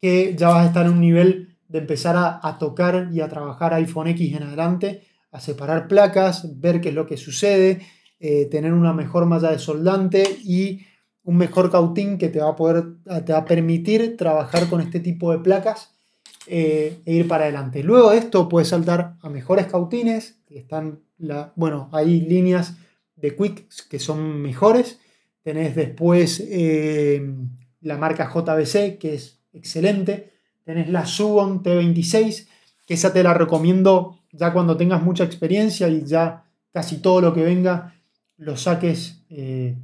que 0.00 0.34
ya 0.36 0.48
vas 0.48 0.64
a 0.64 0.66
estar 0.66 0.86
en 0.86 0.92
un 0.92 1.00
nivel 1.00 1.58
de 1.68 1.78
empezar 1.78 2.16
a, 2.16 2.58
tocar 2.58 3.10
y 3.12 3.20
a 3.20 3.28
trabajar 3.28 3.74
iPhone 3.74 4.08
X 4.08 4.34
en 4.34 4.42
adelante, 4.42 5.02
a 5.30 5.40
separar 5.40 5.86
placas, 5.86 6.58
ver 6.60 6.80
qué 6.80 6.88
es 6.88 6.94
lo 6.94 7.06
que 7.06 7.16
sucede, 7.16 7.80
eh, 8.18 8.46
tener 8.46 8.72
una 8.72 8.92
mejor 8.92 9.26
malla 9.26 9.50
de 9.50 9.58
soldante 9.58 10.24
y 10.42 10.80
un 11.24 11.36
mejor 11.36 11.70
cautín 11.70 12.18
que 12.18 12.28
te 12.28 12.40
va 12.40 12.50
a 12.50 12.56
poder, 12.56 12.84
te 13.24 13.32
va 13.32 13.40
a 13.40 13.44
permitir 13.44 14.16
trabajar 14.16 14.68
con 14.68 14.80
este 14.80 15.00
tipo 15.00 15.32
de 15.32 15.38
placas 15.38 15.94
eh, 16.46 17.00
e 17.04 17.14
ir 17.14 17.28
para 17.28 17.44
adelante. 17.44 17.82
Luego 17.82 18.10
de 18.10 18.18
esto 18.18 18.48
puedes 18.48 18.68
saltar 18.68 19.16
a 19.22 19.28
mejores 19.28 19.66
cautines, 19.66 20.40
que 20.46 20.58
están, 20.58 21.00
la, 21.18 21.52
bueno, 21.56 21.88
hay 21.92 22.20
líneas 22.22 22.76
de 23.16 23.36
Quick 23.36 23.68
que 23.88 23.98
son 23.98 24.40
mejores. 24.40 24.98
Tenés 25.42 25.74
después 25.74 26.42
eh, 26.48 27.34
la 27.80 27.96
marca 27.96 28.30
JBC, 28.32 28.98
que 28.98 29.14
es 29.14 29.40
excelente. 29.52 30.32
Tenés 30.64 30.88
la 30.88 31.06
Subon 31.06 31.62
T26, 31.62 32.46
que 32.86 32.94
esa 32.94 33.12
te 33.12 33.22
la 33.22 33.34
recomiendo 33.34 34.18
ya 34.32 34.52
cuando 34.52 34.76
tengas 34.76 35.02
mucha 35.02 35.24
experiencia 35.24 35.88
y 35.88 36.04
ya 36.04 36.44
casi 36.72 36.98
todo 36.98 37.20
lo 37.20 37.34
que 37.34 37.42
venga 37.42 37.94
lo 38.36 38.56
saques 38.56 39.22
eh, 39.28 39.76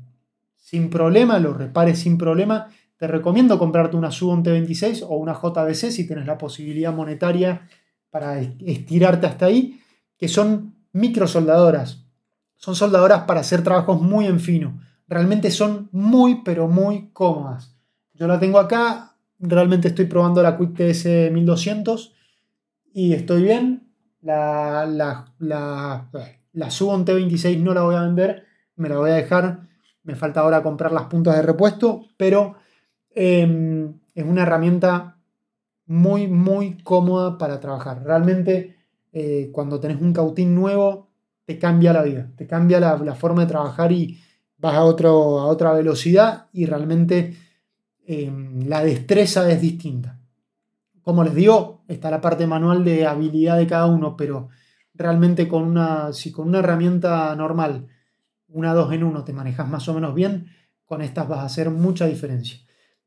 sin 0.67 0.91
problema, 0.91 1.39
lo 1.39 1.55
repares 1.55 2.01
sin 2.01 2.19
problema. 2.19 2.67
Te 2.97 3.07
recomiendo 3.07 3.57
comprarte 3.57 3.97
una 3.97 4.11
Subon 4.11 4.43
T26 4.43 5.05
o 5.09 5.15
una 5.15 5.41
JBC 5.41 5.93
si 5.93 6.09
tienes 6.09 6.27
la 6.27 6.39
posibilidad 6.39 6.93
monetaria 6.93 7.69
para 8.11 8.41
estirarte 8.41 9.29
hasta 9.29 9.47
ahí, 9.47 9.81
que 10.19 10.27
son 10.27 10.75
microsoldadoras. 10.91 12.05
Son 12.57 12.75
soldadoras 12.75 13.23
para 13.27 13.43
hacer 13.43 13.63
trabajos 13.63 14.03
muy 14.03 14.27
en 14.27 14.41
fino. 14.41 14.81
Realmente 15.07 15.53
son 15.53 15.89
muy, 15.93 16.43
pero 16.43 16.67
muy 16.67 17.11
cómodas. 17.13 17.77
Yo 18.13 18.27
la 18.27 18.41
tengo 18.41 18.59
acá, 18.59 19.15
realmente 19.39 19.87
estoy 19.87 20.07
probando 20.07 20.43
la 20.43 20.59
Quick 20.59 20.75
TS 20.75 21.31
1200 21.31 22.13
y 22.93 23.13
estoy 23.13 23.45
bien. 23.45 23.93
La, 24.21 24.85
la, 24.85 25.33
la, 25.39 26.11
la 26.53 26.71
Subon 26.73 27.07
T26 27.07 27.63
no 27.63 27.73
la 27.73 27.83
voy 27.83 27.95
a 27.95 28.03
vender, 28.03 28.47
me 28.75 28.89
la 28.89 28.99
voy 28.99 29.11
a 29.11 29.15
dejar 29.15 29.67
me 30.07 30.15
falta 30.15 30.41
ahora 30.41 30.63
comprar 30.63 30.93
las 30.93 31.07
puntas 31.07 31.37
de 31.37 31.43
repuesto, 31.43 32.07
pero 32.17 32.55
em, 33.11 33.93
es 34.15 34.25
una 34.25 34.43
herramienta 34.43 35.19
muy, 35.87 36.29
muy 36.29 36.79
cómoda 36.83 37.37
para 37.39 37.61
trabajar. 37.61 38.03
Realmente, 38.05 38.77
eh, 39.13 39.51
cuando 39.53 39.81
tenés 39.81 40.01
un 40.01 40.13
cautín 40.13 40.55
nuevo, 40.55 41.09
te 41.45 41.59
cambia 41.59 41.93
la 41.93 42.03
vida, 42.03 42.31
te 42.37 42.47
cambia 42.47 42.81
la, 42.81 43.15
forma 43.15 43.43
de 43.43 43.49
trabajar 43.49 43.93
y 43.93 44.19
vas 44.59 44.75
a, 44.75 44.85
otro, 44.85 45.41
a 45.41 45.47
otra 45.47 45.73
velocidad 45.73 46.47
y 46.53 46.67
realmente 46.67 47.37
em, 48.07 48.67
la 48.69 48.83
destreza 48.83 49.51
es 49.51 49.61
distinta. 49.61 50.19
Como 51.03 51.25
les 51.25 51.35
digo, 51.35 51.83
está 51.89 52.11
la 52.11 52.21
parte 52.21 52.47
manual 52.47 52.85
de 52.85 53.07
habilidad 53.07 53.59
de 53.59 53.67
cada 53.67 53.87
uno, 53.87 54.17
pero 54.17 54.49
realmente 54.95 55.49
con 55.49 55.65
una, 55.65 56.13
si 56.13 56.33
con 56.33 56.49
una 56.49 56.61
herramienta 56.61 57.35
normal 57.37 57.89
una 58.49 58.75
2 58.75 58.93
en 58.93 59.05
1 59.05 59.25
te 59.25 59.33
manejas 59.33 59.69
más 59.69 59.89
o 59.89 59.95
menos 59.95 60.15
bien, 60.15 60.49
con 60.85 61.03
estas 61.03 61.29
vas 61.29 61.41
a 61.41 61.45
hacer 61.45 61.71
mucha 61.71 62.07
diferencia. 62.07 62.59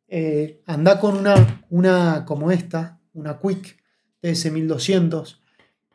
Eh, 0.08 0.62
anda 0.65 0.99
con 0.99 1.17
una, 1.17 1.63
una 1.69 2.25
como 2.25 2.52
esta, 2.52 2.99
una 3.13 3.39
Quick 3.39 3.78
TS1200. 4.21 5.38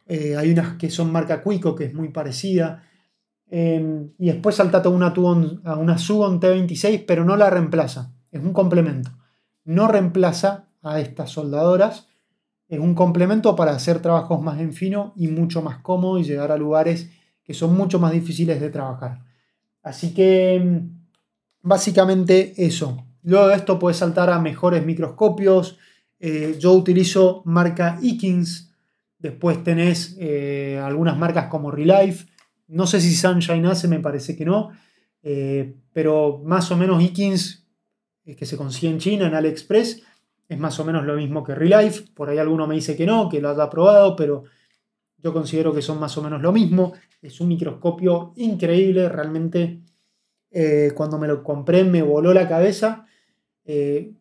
Eh, 0.07 0.37
hay 0.37 0.50
unas 0.50 0.76
que 0.76 0.90
son 0.90 1.11
marca 1.11 1.42
Quico, 1.42 1.74
que 1.74 1.85
es 1.85 1.94
muy 1.94 2.09
parecida. 2.09 2.85
Em, 3.50 4.12
y 4.18 4.26
después 4.26 4.57
saltate 4.57 4.88
a 4.88 4.90
una, 4.90 5.12
a 5.64 5.76
una 5.76 5.98
Sugon 5.98 6.40
T26, 6.40 7.04
pero 7.07 7.24
no 7.24 7.37
la 7.37 7.50
reemplaza. 7.50 8.12
Es 8.30 8.42
un 8.42 8.52
complemento. 8.52 9.11
No 9.64 9.88
reemplaza 9.88 10.68
a 10.83 11.00
estas 11.00 11.30
soldadoras. 11.30 12.09
Es 12.68 12.78
un 12.78 12.94
complemento 12.94 13.54
para 13.57 13.72
hacer 13.72 14.00
trabajos 14.00 14.40
más 14.42 14.61
en 14.61 14.72
fino 14.72 15.12
y 15.16 15.28
mucho 15.28 15.62
más 15.62 15.78
cómodo 15.78 16.18
y 16.18 16.24
llegar 16.24 16.50
a 16.50 16.57
lugares 16.57 17.11
que 17.42 17.54
son 17.54 17.76
mucho 17.76 17.98
más 17.98 18.12
difíciles 18.12 18.61
de 18.61 18.70
trabajar. 18.70 19.20
Así 19.84 20.14
que 20.14 20.58
mm, 20.58 21.04
básicamente 21.62 22.54
eso. 22.56 23.06
Luego 23.22 23.48
de 23.48 23.54
esto 23.54 23.78
puedes 23.78 23.98
saltar 23.98 24.30
a 24.30 24.40
mejores 24.40 24.84
microscopios. 24.84 25.78
Eh, 26.18 26.56
yo 26.58 26.72
utilizo 26.72 27.42
marca 27.44 27.98
Ikins. 28.02 28.72
Después 29.18 29.62
tenés 29.62 30.16
eh, 30.18 30.80
algunas 30.82 31.16
marcas 31.16 31.46
como 31.46 31.70
Relife. 31.70 32.26
No 32.66 32.86
sé 32.86 33.00
si 33.00 33.14
Sunshine 33.14 33.66
hace, 33.66 33.86
me 33.86 34.00
parece 34.00 34.34
que 34.36 34.44
no. 34.44 34.72
Eh, 35.22 35.76
pero 35.92 36.42
más 36.44 36.70
o 36.70 36.76
menos 36.76 37.02
Ikins, 37.02 37.66
que 38.24 38.46
se 38.46 38.56
consigue 38.56 38.90
en 38.90 38.98
China, 38.98 39.26
en 39.26 39.34
AliExpress, 39.34 40.02
es 40.48 40.58
más 40.58 40.78
o 40.80 40.84
menos 40.84 41.04
lo 41.04 41.14
mismo 41.14 41.44
que 41.44 41.54
Relife. 41.54 42.04
Por 42.14 42.28
ahí 42.28 42.38
alguno 42.38 42.66
me 42.66 42.74
dice 42.74 42.96
que 42.96 43.06
no, 43.06 43.28
que 43.28 43.40
lo 43.40 43.50
haya 43.50 43.70
probado, 43.70 44.16
pero 44.16 44.44
yo 45.24 45.32
considero 45.32 45.72
que 45.72 45.80
son 45.80 45.98
más 45.98 46.16
o 46.18 46.22
menos 46.22 46.42
lo 46.42 46.52
mismo. 46.52 46.92
Es 47.22 47.40
un 47.40 47.48
microscopio 47.48 48.34
increíble, 48.37 49.08
realmente 49.08 49.80
eh, 50.50 50.92
cuando 50.94 51.18
me 51.18 51.26
lo 51.26 51.42
compré 51.42 51.82
me 51.82 52.02
voló 52.02 52.34
la 52.34 52.46
cabeza. 52.46 53.06
Eh, 53.64 54.12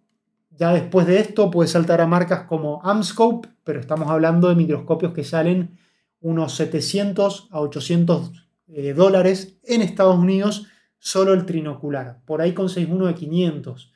ya 0.51 0.71
después 0.71 1.05
de 1.05 1.19
esto 1.19 1.51
puedes 1.51 1.71
saltar 1.71 1.99
a 1.99 2.07
marcas 2.07 2.45
como 2.45 2.81
Amscope, 2.85 3.49
pero 3.65 3.81
estamos 3.81 4.09
hablando 4.09 4.47
de 4.47 4.55
microscopios 4.55 5.13
que 5.13 5.25
salen 5.25 5.77
unos 6.21 6.55
700 6.55 7.49
a 7.51 7.59
800 7.59 8.31
eh, 8.67 8.93
dólares 8.93 9.59
en 9.63 9.81
Estados 9.81 10.17
Unidos, 10.17 10.67
solo 10.99 11.33
el 11.33 11.45
trinocular. 11.45 12.21
Por 12.23 12.41
ahí 12.41 12.53
conseguís 12.53 12.89
uno 12.89 13.07
de 13.07 13.15
500, 13.15 13.91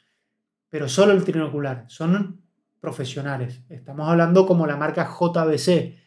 pero 0.67 0.89
solo 0.89 1.13
el 1.13 1.23
trinocular. 1.23 1.85
Son 1.87 2.41
profesionales. 2.81 3.61
Estamos 3.69 4.09
hablando 4.09 4.45
como 4.45 4.67
la 4.67 4.75
marca 4.75 5.09
JBC 5.09 6.06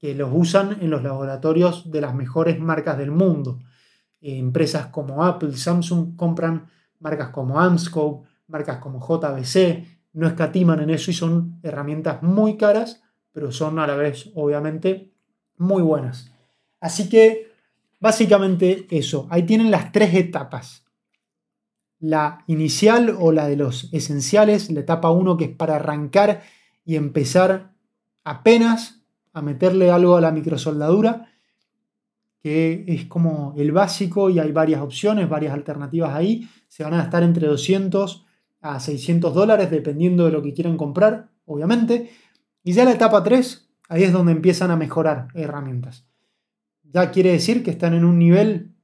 que 0.00 0.14
los 0.14 0.30
usan 0.32 0.78
en 0.80 0.90
los 0.90 1.02
laboratorios 1.02 1.90
de 1.90 2.00
las 2.00 2.14
mejores 2.14 2.58
marcas 2.58 2.96
del 2.96 3.10
mundo. 3.10 3.60
Eh, 4.20 4.38
empresas 4.38 4.86
como 4.86 5.24
Apple, 5.24 5.56
Samsung 5.56 6.16
compran 6.16 6.68
marcas 7.00 7.28
como 7.28 7.60
Amscope, 7.60 8.26
marcas 8.48 8.78
como 8.78 8.98
JBC, 8.98 9.86
no 10.14 10.26
escatiman 10.26 10.80
en 10.80 10.90
eso 10.90 11.10
y 11.10 11.14
son 11.14 11.60
herramientas 11.62 12.22
muy 12.22 12.56
caras, 12.56 13.02
pero 13.32 13.52
son 13.52 13.78
a 13.78 13.86
la 13.86 13.94
vez, 13.94 14.30
obviamente, 14.34 15.12
muy 15.56 15.82
buenas. 15.82 16.32
Así 16.80 17.08
que, 17.08 17.52
básicamente 18.00 18.86
eso, 18.90 19.26
ahí 19.30 19.44
tienen 19.44 19.70
las 19.70 19.92
tres 19.92 20.14
etapas. 20.14 20.84
La 21.98 22.42
inicial 22.46 23.14
o 23.18 23.30
la 23.30 23.46
de 23.46 23.56
los 23.56 23.92
esenciales, 23.92 24.70
la 24.70 24.80
etapa 24.80 25.10
1 25.10 25.36
que 25.36 25.44
es 25.44 25.56
para 25.56 25.76
arrancar 25.76 26.42
y 26.86 26.96
empezar 26.96 27.74
apenas 28.24 28.99
a 29.32 29.42
meterle 29.42 29.90
algo 29.90 30.16
a 30.16 30.20
la 30.20 30.32
microsoldadura, 30.32 31.28
que 32.42 32.84
es 32.88 33.04
como 33.04 33.54
el 33.56 33.72
básico 33.72 34.30
y 34.30 34.38
hay 34.38 34.50
varias 34.52 34.80
opciones, 34.80 35.28
varias 35.28 35.52
alternativas 35.52 36.14
ahí. 36.14 36.48
Se 36.68 36.82
van 36.82 36.94
a 36.94 36.98
gastar 36.98 37.22
entre 37.22 37.46
200 37.46 38.26
a 38.62 38.80
600 38.80 39.34
dólares 39.34 39.70
dependiendo 39.70 40.24
de 40.24 40.32
lo 40.32 40.42
que 40.42 40.52
quieran 40.52 40.76
comprar, 40.76 41.28
obviamente. 41.44 42.10
Y 42.62 42.72
ya 42.72 42.84
la 42.84 42.92
etapa 42.92 43.22
3, 43.22 43.68
ahí 43.88 44.04
es 44.04 44.12
donde 44.12 44.32
empiezan 44.32 44.70
a 44.70 44.76
mejorar 44.76 45.28
herramientas. 45.34 46.06
Ya 46.82 47.10
quiere 47.10 47.32
decir 47.32 47.62
que 47.62 47.70
están 47.70 47.94
en 47.94 48.04
un 48.04 48.18
nivel 48.18 48.74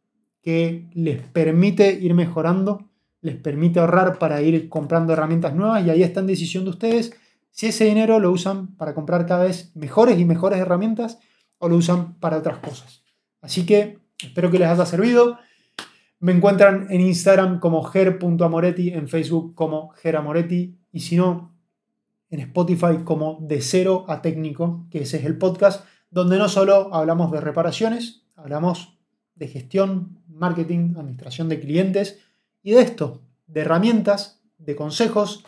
que 0.42 0.88
les 0.94 1.20
permite 1.22 1.92
ir 1.92 2.14
mejorando, 2.14 2.88
les 3.20 3.36
permite 3.36 3.80
ahorrar 3.80 4.18
para 4.18 4.40
ir 4.42 4.68
comprando 4.68 5.12
herramientas 5.12 5.55
nuevas 5.55 5.84
y 5.84 5.90
ahí 5.90 6.03
está 6.03 6.20
en 6.20 6.28
decisión 6.28 6.64
de 6.64 6.70
ustedes 6.70 7.12
si 7.57 7.68
ese 7.68 7.86
dinero 7.86 8.20
lo 8.20 8.30
usan 8.30 8.76
para 8.76 8.94
comprar 8.94 9.24
cada 9.24 9.44
vez 9.44 9.74
mejores 9.74 10.18
y 10.18 10.26
mejores 10.26 10.59
herramientas 10.59 11.18
o 11.57 11.70
lo 11.70 11.76
usan 11.76 12.12
para 12.20 12.36
otras 12.36 12.59
cosas. 12.59 13.02
Así 13.40 13.64
que 13.64 13.98
espero 14.22 14.50
que 14.50 14.59
les 14.59 14.68
haya 14.68 14.84
servido. 14.84 15.38
Me 16.20 16.32
encuentran 16.32 16.88
en 16.90 17.00
Instagram 17.00 17.59
como 17.59 17.82
ger.amoretti, 17.82 18.90
en 18.90 19.09
Facebook 19.09 19.54
como 19.54 19.88
geramoretti 19.88 20.76
y 20.92 21.00
si 21.00 21.16
no, 21.16 21.57
en 22.28 22.40
Spotify 22.40 22.98
como 23.04 23.38
de 23.40 23.62
cero 23.62 24.04
a 24.07 24.20
técnico, 24.20 24.86
que 24.90 25.00
ese 25.00 25.16
es 25.16 25.24
el 25.24 25.38
podcast, 25.38 25.86
donde 26.11 26.36
no 26.36 26.50
solo 26.50 26.94
hablamos 26.94 27.32
de 27.32 27.40
reparaciones, 27.40 28.26
hablamos 28.34 28.98
de 29.34 29.48
gestión, 29.48 30.18
marketing, 30.28 30.96
administración 30.98 31.48
de 31.48 31.59
clientes 31.59 32.18
y 32.62 32.72
de 32.72 32.82
esto, 32.82 33.22
de 33.46 33.62
herramientas, 33.62 34.42
de 34.59 34.76
consejos. 34.76 35.42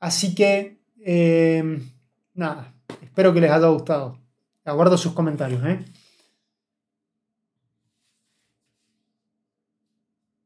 Así 0.00 0.34
que 0.34 0.75
Em, 1.08 1.88
nada, 2.34 2.74
espero 3.00 3.32
que 3.32 3.40
les 3.40 3.52
haya 3.52 3.68
gustado. 3.68 4.18
Aguardo 4.64 4.98
sus 4.98 5.12
comentarios. 5.12 5.64
¿eh? 5.64 5.84